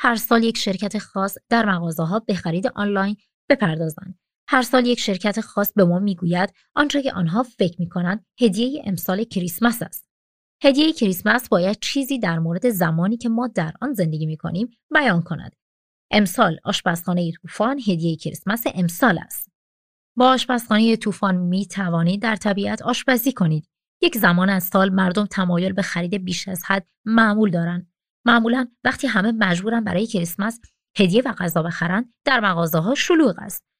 هر 0.00 0.16
سال 0.16 0.44
یک 0.44 0.56
شرکت 0.56 0.98
خاص 0.98 1.38
در 1.48 1.66
مغازه 1.66 2.02
ها 2.02 2.18
به 2.18 2.34
خرید 2.34 2.66
آنلاین 2.66 3.16
بپردازند. 3.50 4.18
هر 4.52 4.62
سال 4.62 4.86
یک 4.86 5.00
شرکت 5.00 5.40
خاص 5.40 5.72
به 5.72 5.84
ما 5.84 5.98
می‌گوید 5.98 6.54
آنچه 6.74 7.02
که 7.02 7.12
آنها 7.12 7.42
فکر 7.42 7.76
می 7.78 7.88
کنند 7.88 8.26
هدیه 8.40 8.82
امسال 8.86 9.24
کریسمس 9.24 9.82
است. 9.82 10.06
هدیه 10.62 10.92
کریسمس 10.92 11.48
باید 11.48 11.78
چیزی 11.80 12.18
در 12.18 12.38
مورد 12.38 12.70
زمانی 12.70 13.16
که 13.16 13.28
ما 13.28 13.46
در 13.46 13.72
آن 13.80 13.92
زندگی 13.92 14.26
می 14.26 14.36
کنیم 14.36 14.70
بیان 14.90 15.22
کند. 15.22 15.52
امسال 16.10 16.58
آشپزخانه 16.64 17.32
طوفان 17.32 17.78
هدیه 17.78 18.16
کریسمس 18.16 18.62
امسال 18.74 19.18
است. 19.18 19.50
با 20.16 20.30
آشپزخانه 20.30 20.96
طوفان 20.96 21.36
می 21.36 21.66
توانید 21.66 22.22
در 22.22 22.36
طبیعت 22.36 22.82
آشپزی 22.82 23.32
کنید. 23.32 23.68
یک 24.02 24.18
زمان 24.18 24.50
از 24.50 24.64
سال 24.64 24.90
مردم 24.90 25.26
تمایل 25.26 25.72
به 25.72 25.82
خرید 25.82 26.24
بیش 26.24 26.48
از 26.48 26.62
حد 26.66 26.86
معمول 27.04 27.50
دارند. 27.50 27.92
معمولا 28.26 28.68
وقتی 28.84 29.06
همه 29.06 29.32
مجبورن 29.32 29.84
برای 29.84 30.06
کریسمس 30.06 30.60
هدیه 30.98 31.22
و 31.24 31.32
غذا 31.32 31.62
بخرند 31.62 32.14
در 32.24 32.40
مغازه 32.40 32.78
ها 32.78 32.94
شلوغ 32.94 33.34
است. 33.38 33.71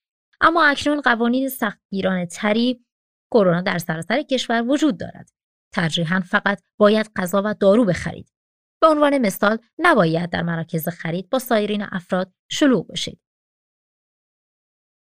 اما 0.43 0.65
اکنون 0.65 1.01
قوانین 1.01 1.49
سختگیرانه 1.49 2.27
تری 2.27 2.85
کرونا 3.33 3.61
در 3.61 3.79
سراسر 3.79 4.23
کشور 4.23 4.65
وجود 4.69 5.01
دارد. 5.01 5.31
ترجیحاً 5.75 6.21
فقط 6.21 6.63
باید 6.79 7.11
غذا 7.17 7.43
و 7.45 7.55
دارو 7.55 7.85
بخرید. 7.85 8.33
به 8.81 8.89
عنوان 8.89 9.19
مثال 9.19 9.59
نباید 9.79 10.31
در 10.31 10.43
مراکز 10.43 10.89
خرید 10.89 11.31
با 11.31 11.39
سایرین 11.39 11.83
افراد 11.83 12.33
شلوغ 12.51 12.87
بشید. 12.87 13.21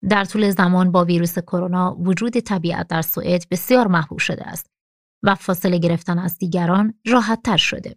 در 0.09 0.25
طول 0.25 0.49
زمان 0.49 0.91
با 0.91 1.05
ویروس 1.05 1.39
کرونا 1.39 1.95
وجود 1.99 2.39
طبیعت 2.39 2.87
در 2.87 3.01
سوئد 3.01 3.49
بسیار 3.51 3.87
محبوب 3.87 4.19
شده 4.19 4.47
است 4.47 4.71
و 5.23 5.35
فاصله 5.35 5.77
گرفتن 5.77 6.19
از 6.19 6.37
دیگران 6.37 6.99
راحت 7.05 7.41
تر 7.43 7.57
شده. 7.57 7.95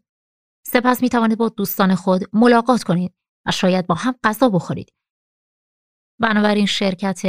سپس 0.67 1.03
می 1.03 1.09
توانید 1.09 1.39
با 1.39 1.49
دوستان 1.49 1.95
خود 1.95 2.23
ملاقات 2.33 2.83
کنید 2.83 3.15
و 3.47 3.51
شاید 3.51 3.87
با 3.87 3.95
هم 3.95 4.15
غذا 4.25 4.49
بخورید. 4.49 4.93
بنابراین 6.21 6.67
شرکت 6.67 7.23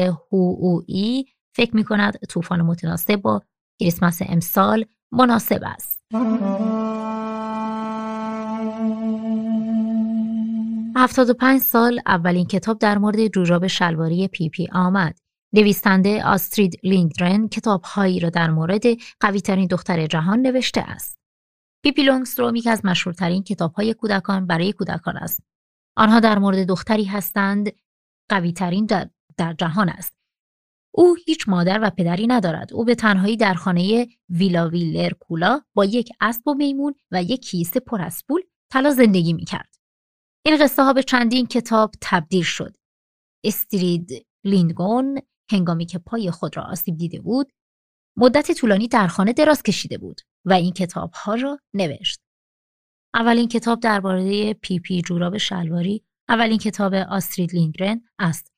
ای 0.87 1.25
فکر 1.55 1.75
می 1.75 1.83
کند 1.83 2.17
طوفان 2.29 2.61
متناسب 2.61 3.15
با 3.15 3.41
کریسمس 3.79 4.21
امسال 4.21 4.85
مناسب 5.11 5.61
است. 5.63 5.99
هفتاد 10.95 11.29
و 11.29 11.33
پنج 11.33 11.61
سال 11.61 11.99
اولین 12.05 12.45
کتاب 12.45 12.79
در 12.79 12.97
مورد 12.97 13.27
جوراب 13.27 13.67
شلواری 13.67 14.27
پی 14.27 14.49
پی 14.49 14.67
آمد. 14.71 15.19
نویسنده 15.53 16.23
آسترید 16.23 16.79
لینگرن 16.83 17.47
کتابهایی 17.47 18.19
را 18.19 18.29
در 18.29 18.49
مورد 18.49 18.83
قویترین 19.19 19.67
دختر 19.67 20.07
جهان 20.07 20.41
نوشته 20.41 20.81
است. 20.81 21.19
پیپی 21.83 22.03
لونگستروم 22.03 22.55
یکی 22.55 22.69
از 22.69 22.85
مشهورترین 22.85 23.43
کتابهای 23.43 23.93
کودکان 23.93 24.47
برای 24.47 24.73
کودکان 24.73 25.17
است. 25.17 25.43
آنها 25.97 26.19
در 26.19 26.39
مورد 26.39 26.67
دختری 26.67 27.03
هستند 27.03 27.71
قویترین 28.29 28.85
در, 28.85 29.09
در 29.37 29.53
جهان 29.53 29.89
است. 29.89 30.13
او 30.93 31.15
هیچ 31.25 31.49
مادر 31.49 31.79
و 31.83 31.89
پدری 31.89 32.27
ندارد. 32.27 32.73
او 32.73 32.85
به 32.85 32.95
تنهایی 32.95 33.37
در 33.37 33.53
خانه 33.53 34.07
ویلا 34.29 34.69
ویلر 34.69 35.13
کولا 35.13 35.61
با 35.73 35.85
یک 35.85 36.09
اسب 36.21 36.47
و 36.47 36.53
میمون 36.53 36.95
و 37.11 37.23
یک 37.23 37.41
کیسه 37.41 37.79
پر 37.79 38.01
از 38.01 38.23
پول 38.27 38.41
طلا 38.71 38.91
زندگی 38.91 39.33
می 39.33 39.45
کرد. 39.45 39.75
این 40.45 40.57
قصه 40.57 40.83
ها 40.83 40.93
به 40.93 41.03
چندین 41.03 41.45
کتاب 41.45 41.91
تبدیل 42.01 42.43
شد. 42.43 42.77
استرید 43.43 44.27
لیندگون 44.43 45.21
هنگامی 45.51 45.85
که 45.85 45.99
پای 45.99 46.31
خود 46.31 46.57
را 46.57 46.63
آسیب 46.63 46.97
دیده 46.97 47.21
بود 47.21 47.51
مدت 48.17 48.51
طولانی 48.51 48.87
در 48.87 49.07
خانه 49.07 49.33
دراز 49.33 49.63
کشیده 49.63 49.97
بود 49.97 50.21
و 50.45 50.53
این 50.53 50.73
کتاب 50.73 51.11
ها 51.13 51.35
را 51.35 51.59
نوشت. 51.73 52.19
اولین 53.13 53.47
کتاب 53.47 53.79
درباره 53.79 54.53
پی 54.53 54.79
پی 54.79 55.01
جوراب 55.01 55.37
شلواری 55.37 56.05
اولین 56.29 56.57
کتاب 56.57 56.93
آسترید 56.93 57.53
لینگرن 57.53 58.01
است. 58.19 58.53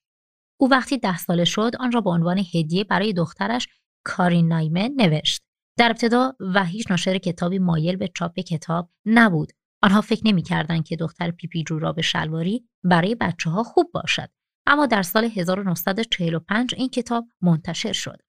او 0.60 0.72
وقتی 0.72 0.98
ده 0.98 1.18
ساله 1.18 1.46
شد 1.46 1.72
آن 1.80 1.92
را 1.92 2.02
به 2.02 2.10
عنوان 2.10 2.38
هدیه 2.38 2.84
برای 2.84 3.14
دخترش 3.14 3.68
کارین 4.06 4.48
نایمن 4.48 4.90
نوشت. 4.98 5.42
در 5.78 5.90
ابتدا 5.90 6.34
و 6.40 6.66
هیچ 6.66 6.92
ناشر 6.92 7.18
کتابی 7.18 7.60
مایل 7.60 7.96
به 7.96 8.08
چاپ 8.16 8.40
کتاب 8.40 8.90
نبود. 9.06 9.52
آنها 9.84 10.02
فکر 10.02 10.22
نمی‌کردند 10.28 10.86
که 10.86 10.96
دختر 10.96 11.32
پیپی 11.32 11.64
جوراب 11.64 12.02
شلواری 12.02 12.70
برای 12.84 13.16
بچه 13.16 13.50
ها 13.50 13.64
خوب 13.64 13.92
باشد. 13.94 14.30
اما 14.68 14.86
در 14.86 15.02
سال 15.02 15.24
1945 15.24 16.76
این 16.78 16.90
کتاب 16.90 17.28
منتشر 17.42 17.94
شد. 17.94 18.22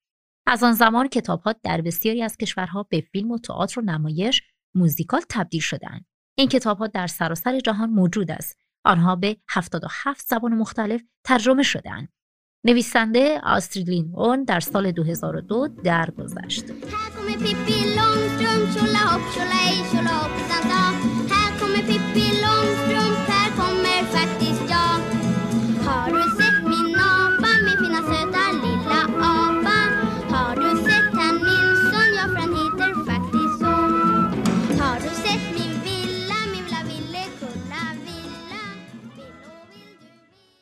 از 0.47 0.63
آن 0.63 0.73
زمان 0.73 1.09
کتاب 1.09 1.41
ها 1.41 1.53
در 1.53 1.81
بسیاری 1.81 2.23
از 2.23 2.37
کشورها 2.37 2.83
به 2.83 3.01
فیلم 3.01 3.31
و 3.31 3.39
تئاتر 3.39 3.81
و 3.81 3.83
نمایش 3.83 4.43
موزیکال 4.75 5.23
تبدیل 5.29 5.61
شدند. 5.61 6.05
این 6.39 6.49
کتاب 6.49 6.79
ها 6.79 6.87
در 6.87 7.07
سراسر 7.07 7.61
جهان 7.61 7.91
موجود 7.91 8.31
است. 8.31 8.62
آنها 8.85 9.17
به 9.17 9.37
77 9.49 10.27
زبان 10.29 10.55
مختلف 10.55 11.03
ترجمه 11.25 11.63
شدهاند. 11.63 12.09
نویسنده 12.65 13.41
آسترید 13.45 14.11
اون 14.15 14.45
در 14.45 14.61
سال 14.61 14.93
2002 14.93 15.69
درگذشت. 15.69 16.65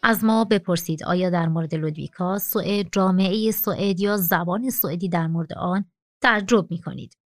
از 0.03 0.25
ما 0.25 0.45
بپرسید 0.45 1.05
آیا 1.05 1.31
در 1.31 1.49
مورد 1.49 1.75
لودویکا 1.75 2.39
سوئد 2.39 2.89
جامعه 2.93 3.51
سوئد 3.51 4.01
یا 4.01 4.17
زبان 4.17 4.71
سوئدی 4.71 5.09
در 5.09 5.27
مورد 5.27 5.53
آن 5.53 5.85
تعجب 6.23 6.71
می 6.71 6.81
کنید؟ 6.81 7.17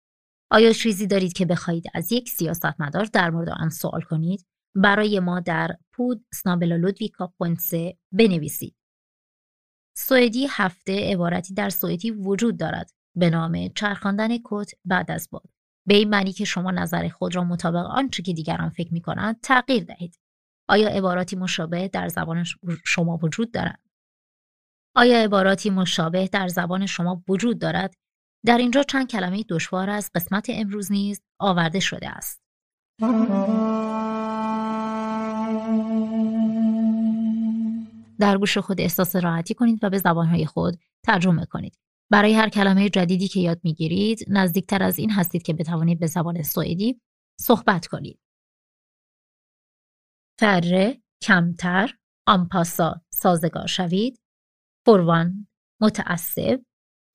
آیا 0.50 0.72
چیزی 0.72 1.06
دارید 1.06 1.32
که 1.32 1.46
بخواهید 1.46 1.84
از 1.94 2.12
یک 2.12 2.28
سیاستمدار 2.28 3.04
در 3.04 3.30
مورد 3.30 3.48
آن 3.48 3.68
سوال 3.68 4.00
کنید؟ 4.00 4.46
برای 4.74 5.20
ما 5.20 5.40
در 5.40 5.76
پود 5.92 6.26
سنابلا 6.34 6.76
لودویکا 6.76 7.32
پونسه 7.38 7.98
بنویسید. 8.12 8.76
سوئدی 9.96 10.46
هفته 10.50 11.12
عبارتی 11.12 11.54
در 11.54 11.70
سوئدی 11.70 12.10
وجود 12.10 12.56
دارد 12.56 12.90
به 13.16 13.30
نام 13.30 13.68
چرخاندن 13.68 14.28
کت 14.44 14.70
بعد 14.84 15.10
از 15.10 15.28
باد. 15.32 15.48
به 15.86 15.94
این 15.94 16.08
معنی 16.08 16.32
که 16.32 16.44
شما 16.44 16.70
نظر 16.70 17.08
خود 17.08 17.34
را 17.34 17.44
مطابق 17.44 17.86
آنچه 17.86 18.22
که 18.22 18.32
دیگران 18.32 18.68
فکر 18.70 18.92
می 18.92 19.00
کنند 19.00 19.40
تغییر 19.40 19.84
دهید. 19.84 20.23
آیا 20.68 20.88
عباراتی 20.88 21.36
مشابه 21.36 21.88
در 21.88 22.08
زبان 22.08 22.44
شما 22.84 23.18
وجود 23.22 23.52
دارد؟ 23.52 23.80
آیا 24.96 25.24
عباراتی 25.24 25.70
مشابه 25.70 26.28
در 26.28 26.48
زبان 26.48 26.86
شما 26.86 27.22
وجود 27.28 27.58
دارد؟ 27.58 27.94
در 28.46 28.58
اینجا 28.58 28.82
چند 28.82 29.10
کلمه 29.10 29.42
دشوار 29.48 29.90
از 29.90 30.10
قسمت 30.14 30.46
امروز 30.48 30.92
نیز 30.92 31.22
آورده 31.40 31.80
شده 31.80 32.08
است. 32.08 32.40
در 38.18 38.38
گوش 38.38 38.58
خود 38.58 38.80
احساس 38.80 39.16
راحتی 39.16 39.54
کنید 39.54 39.84
و 39.84 39.90
به 39.90 39.98
زبانهای 39.98 40.46
خود 40.46 40.78
ترجمه 41.04 41.46
کنید. 41.46 41.78
برای 42.10 42.32
هر 42.32 42.48
کلمه 42.48 42.88
جدیدی 42.88 43.28
که 43.28 43.40
یاد 43.40 43.60
می‌گیرید 43.64 44.24
نزدیکتر 44.28 44.82
از 44.82 44.98
این 44.98 45.10
هستید 45.10 45.42
که 45.42 45.52
بتوانید 45.52 46.00
به 46.00 46.06
زبان 46.06 46.42
سوئدی 46.42 47.00
صحبت 47.40 47.86
کنید. 47.86 48.18
فره 50.40 51.02
کمتر 51.22 51.98
آمپاسا 52.26 53.00
سازگار 53.12 53.66
شوید 53.66 54.20
فوروان 54.86 55.46
متعصب 55.82 56.64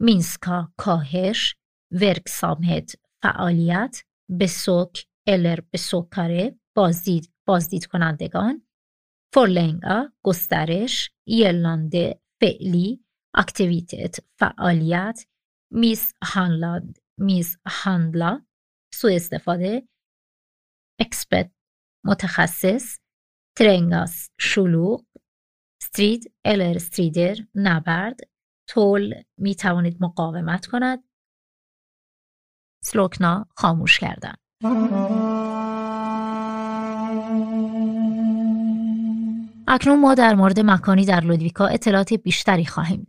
مینسکا 0.02 0.74
کاهش 0.78 1.56
ورکسامهت 1.92 2.96
فعالیت 3.24 4.04
بسوک 4.40 5.06
الر 5.28 5.60
بسوکاره 5.74 6.60
بازدید 6.76 7.34
بازدید 7.48 7.86
کنندگان 7.86 8.68
فورلنگا 9.34 10.12
گسترش 10.24 11.12
یلانده 11.28 12.22
فعلی 12.42 13.06
اکتیویتت 13.36 14.20
فعالیت 14.40 15.26
میس 15.72 16.14
هانلاند 16.24 17.00
میس 17.20 17.58
هانلا 17.68 18.46
سوء 18.94 19.16
استفاده 19.16 19.88
اکسپت 21.00 21.52
متخصص 22.06 23.00
ترنگاس 23.60 24.30
شلوغ 24.40 25.04
استرید 25.82 26.34
الر 26.46 26.76
استریدر 26.76 27.36
نبرد 27.56 28.20
تول 28.70 29.14
می 29.38 29.56
توانید 29.56 29.98
مقاومت 30.00 30.66
کند. 30.66 31.04
سلوکنا 32.84 33.46
خاموش 33.56 34.00
کردن. 34.00 34.34
اکنون 39.68 40.00
ما 40.00 40.14
در 40.14 40.36
مورد 40.36 40.60
مکانی 40.60 41.06
در 41.06 41.22
لودویکا 41.22 41.68
اطلاعات 41.68 42.14
بیشتری 42.14 42.66
خواهیم 42.66 43.08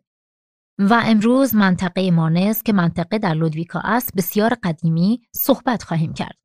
و 0.78 1.02
امروز 1.04 1.54
منطقه 1.54 2.10
مانس 2.10 2.62
که 2.62 2.72
منطقه 2.72 3.18
در 3.18 3.34
لودویکا 3.34 3.80
است 3.84 4.16
بسیار 4.16 4.54
قدیمی 4.62 5.22
صحبت 5.34 5.82
خواهیم 5.82 6.12
کرد. 6.12 6.36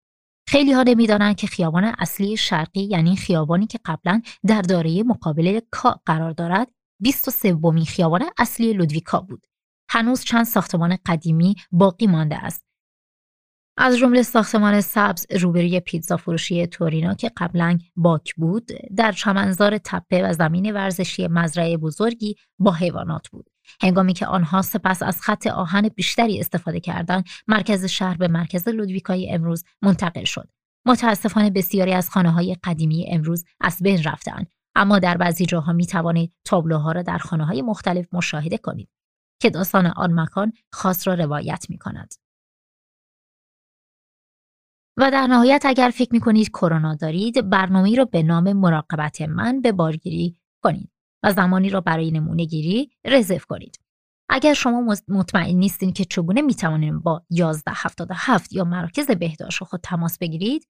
خیلی 0.48 0.72
ها 0.72 0.84
نمی‌دانند 0.84 1.36
که 1.36 1.48
خیابان 1.48 1.84
اصلی 1.84 2.38
شرقی 2.38 2.82
یعنی 2.82 3.16
خیابانی 3.16 3.68
که 3.68 3.80
قبلا 3.86 4.22
در 4.48 4.62
داره 4.62 5.04
مقابل 5.04 5.60
کا 5.72 6.00
قرار 6.06 6.32
دارد 6.32 6.68
23 7.02 7.32
سومین 7.32 7.86
خیابان 7.86 8.24
اصلی 8.38 8.74
لودویکا 8.74 9.20
بود. 9.20 9.48
هنوز 9.90 10.24
چند 10.24 10.46
ساختمان 10.46 10.98
قدیمی 11.06 11.56
باقی 11.72 12.08
مانده 12.08 12.36
است 12.36 12.66
از 13.78 13.98
جمله 13.98 14.24
ساختمان 14.24 14.82
سبز 14.82 15.26
روبروی 15.42 15.80
پیتزا 15.80 16.18
فروشی 16.18 16.68
تورینا 16.68 17.14
که 17.14 17.32
قبلا 17.38 17.78
باک 17.96 18.36
بود 18.36 18.72
در 18.96 19.12
چمنزار 19.12 19.78
تپه 19.78 20.30
و 20.30 20.34
زمین 20.34 20.72
ورزشی 20.72 21.28
مزرعه 21.28 21.78
بزرگی 21.78 22.36
با 22.60 22.72
حیوانات 22.72 23.28
بود 23.28 23.50
هنگامی 23.82 24.14
که 24.14 24.26
آنها 24.26 24.62
سپس 24.62 25.04
از 25.04 25.22
خط 25.22 25.48
آهن 25.48 25.90
بیشتری 25.90 26.40
استفاده 26.40 26.80
کردند 26.80 27.26
مرکز 27.48 27.86
شهر 27.86 28.18
به 28.18 28.28
مرکز 28.28 28.68
لودویکای 28.68 29.32
امروز 29.32 29.64
منتقل 29.82 30.24
شد 30.24 30.50
متاسفانه 30.86 31.50
بسیاری 31.50 31.94
از 31.94 32.10
خانه 32.10 32.32
های 32.32 32.58
قدیمی 32.64 33.06
امروز 33.10 33.46
از 33.62 33.78
بین 33.82 34.04
رفتند 34.04 34.48
اما 34.76 35.00
در 35.00 35.18
بعضی 35.18 35.46
جاها 35.46 35.74
می 35.74 35.86
توانید 35.86 36.34
تابلوها 36.46 36.92
را 36.92 37.02
در 37.02 37.18
خانه 37.18 37.46
های 37.46 37.62
مختلف 37.62 38.14
مشاهده 38.14 38.58
کنید 38.58 38.90
که 39.42 39.50
داستان 39.50 39.86
آن 39.86 40.20
مکان 40.20 40.54
خاص 40.72 41.08
را 41.08 41.14
روایت 41.14 41.66
می 41.70 41.78
کند. 41.78 42.14
و 44.98 45.12
در 45.12 45.28
نهایت 45.28 45.64
اگر 45.66 45.92
فکر 45.96 46.10
می 46.12 46.20
کنید 46.20 46.50
کرونا 46.50 46.96
دارید 46.96 47.50
برنامه 47.50 47.96
را 47.96 48.06
به 48.06 48.24
نام 48.24 48.54
مراقبت 48.54 49.22
من 49.22 49.62
به 49.62 49.72
بارگیری 49.72 50.40
کنید 50.64 50.92
و 51.26 51.32
زمانی 51.32 51.70
را 51.70 51.82
برای 51.82 52.12
نمونه 52.12 52.46
گیری 52.46 52.92
رزرو 53.06 53.40
کنید. 53.50 53.80
اگر 54.30 54.54
شما 54.54 54.96
مطمئن 55.08 55.56
نیستین 55.56 55.94
که 55.94 56.06
چگونه 56.06 56.42
می 56.42 56.56
توانید 56.56 56.94
با 56.94 57.26
1177 57.32 58.54
یا 58.54 58.64
مراکز 58.64 59.12
بهداشت 59.12 59.64
خود 59.64 59.80
تماس 59.84 60.18
بگیرید 60.18 60.68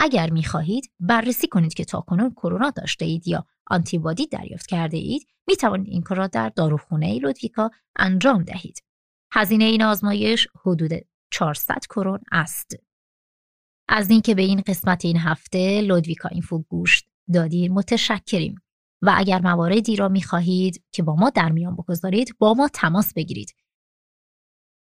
اگر 0.00 0.30
می 0.30 0.44
خواهید 0.44 0.92
بررسی 1.00 1.46
کنید 1.46 1.74
که 1.74 1.84
تاکنون 1.84 2.30
کرونا 2.30 2.70
داشته 2.70 3.04
اید 3.04 3.28
یا 3.28 3.46
آنتیبادی 3.66 4.26
دریافت 4.26 4.66
کرده 4.66 4.96
اید 4.96 5.22
می 5.48 5.56
توانید 5.56 5.88
این 5.88 6.02
کار 6.02 6.18
را 6.18 6.26
در 6.26 6.48
داروخانه 6.48 7.18
لودویکا 7.18 7.70
انجام 7.96 8.42
دهید. 8.42 8.82
هزینه 9.32 9.64
این 9.64 9.82
آزمایش 9.82 10.48
حدود 10.66 10.90
400 11.30 11.78
کرون 11.90 12.20
است. 12.32 12.76
از 13.88 14.10
اینکه 14.10 14.34
به 14.34 14.42
این 14.42 14.62
قسمت 14.66 15.04
این 15.04 15.16
هفته 15.16 15.80
لودویکا 15.80 16.28
اینفو 16.28 16.58
گوش 16.58 17.02
دادید 17.34 17.70
متشکریم 17.70 18.63
و 19.02 19.14
اگر 19.16 19.40
مواردی 19.42 19.96
را 19.96 20.08
می 20.08 20.22
خواهید 20.22 20.84
که 20.92 21.02
با 21.02 21.14
ما 21.16 21.30
در 21.30 21.52
میان 21.52 21.76
بگذارید 21.76 22.36
با 22.38 22.54
ما 22.54 22.68
تماس 22.68 23.14
بگیرید. 23.14 23.54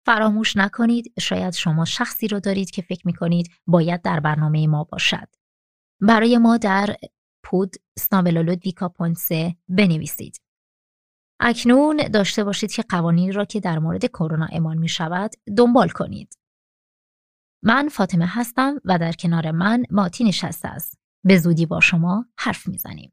فراموش 0.05 0.57
نکنید 0.57 1.13
شاید 1.19 1.53
شما 1.53 1.85
شخصی 1.85 2.27
را 2.27 2.39
دارید 2.39 2.71
که 2.71 2.81
فکر 2.81 3.07
می 3.07 3.13
کنید 3.13 3.49
باید 3.67 4.01
در 4.01 4.19
برنامه 4.19 4.67
ما 4.67 4.83
باشد. 4.83 5.27
برای 6.01 6.37
ما 6.37 6.57
در 6.57 6.95
پود 7.43 7.75
سنابلا 7.99 8.41
لودویکا 8.41 8.89
پونسه 8.89 9.55
بنویسید. 9.67 10.41
اکنون 11.39 11.97
داشته 12.13 12.43
باشید 12.43 12.71
که 12.71 12.83
قوانین 12.89 13.33
را 13.33 13.45
که 13.45 13.59
در 13.59 13.79
مورد 13.79 14.05
کرونا 14.05 14.47
اعمال 14.51 14.77
می 14.77 14.89
شود 14.89 15.31
دنبال 15.57 15.89
کنید. 15.89 16.37
من 17.63 17.89
فاطمه 17.89 18.25
هستم 18.27 18.81
و 18.85 18.97
در 18.97 19.11
کنار 19.11 19.51
من 19.51 19.83
ماتی 19.91 20.23
نشسته 20.23 20.67
است. 20.67 20.99
به 21.23 21.37
زودی 21.37 21.65
با 21.65 21.79
شما 21.79 22.25
حرف 22.37 22.67
می‌زنیم. 22.67 23.11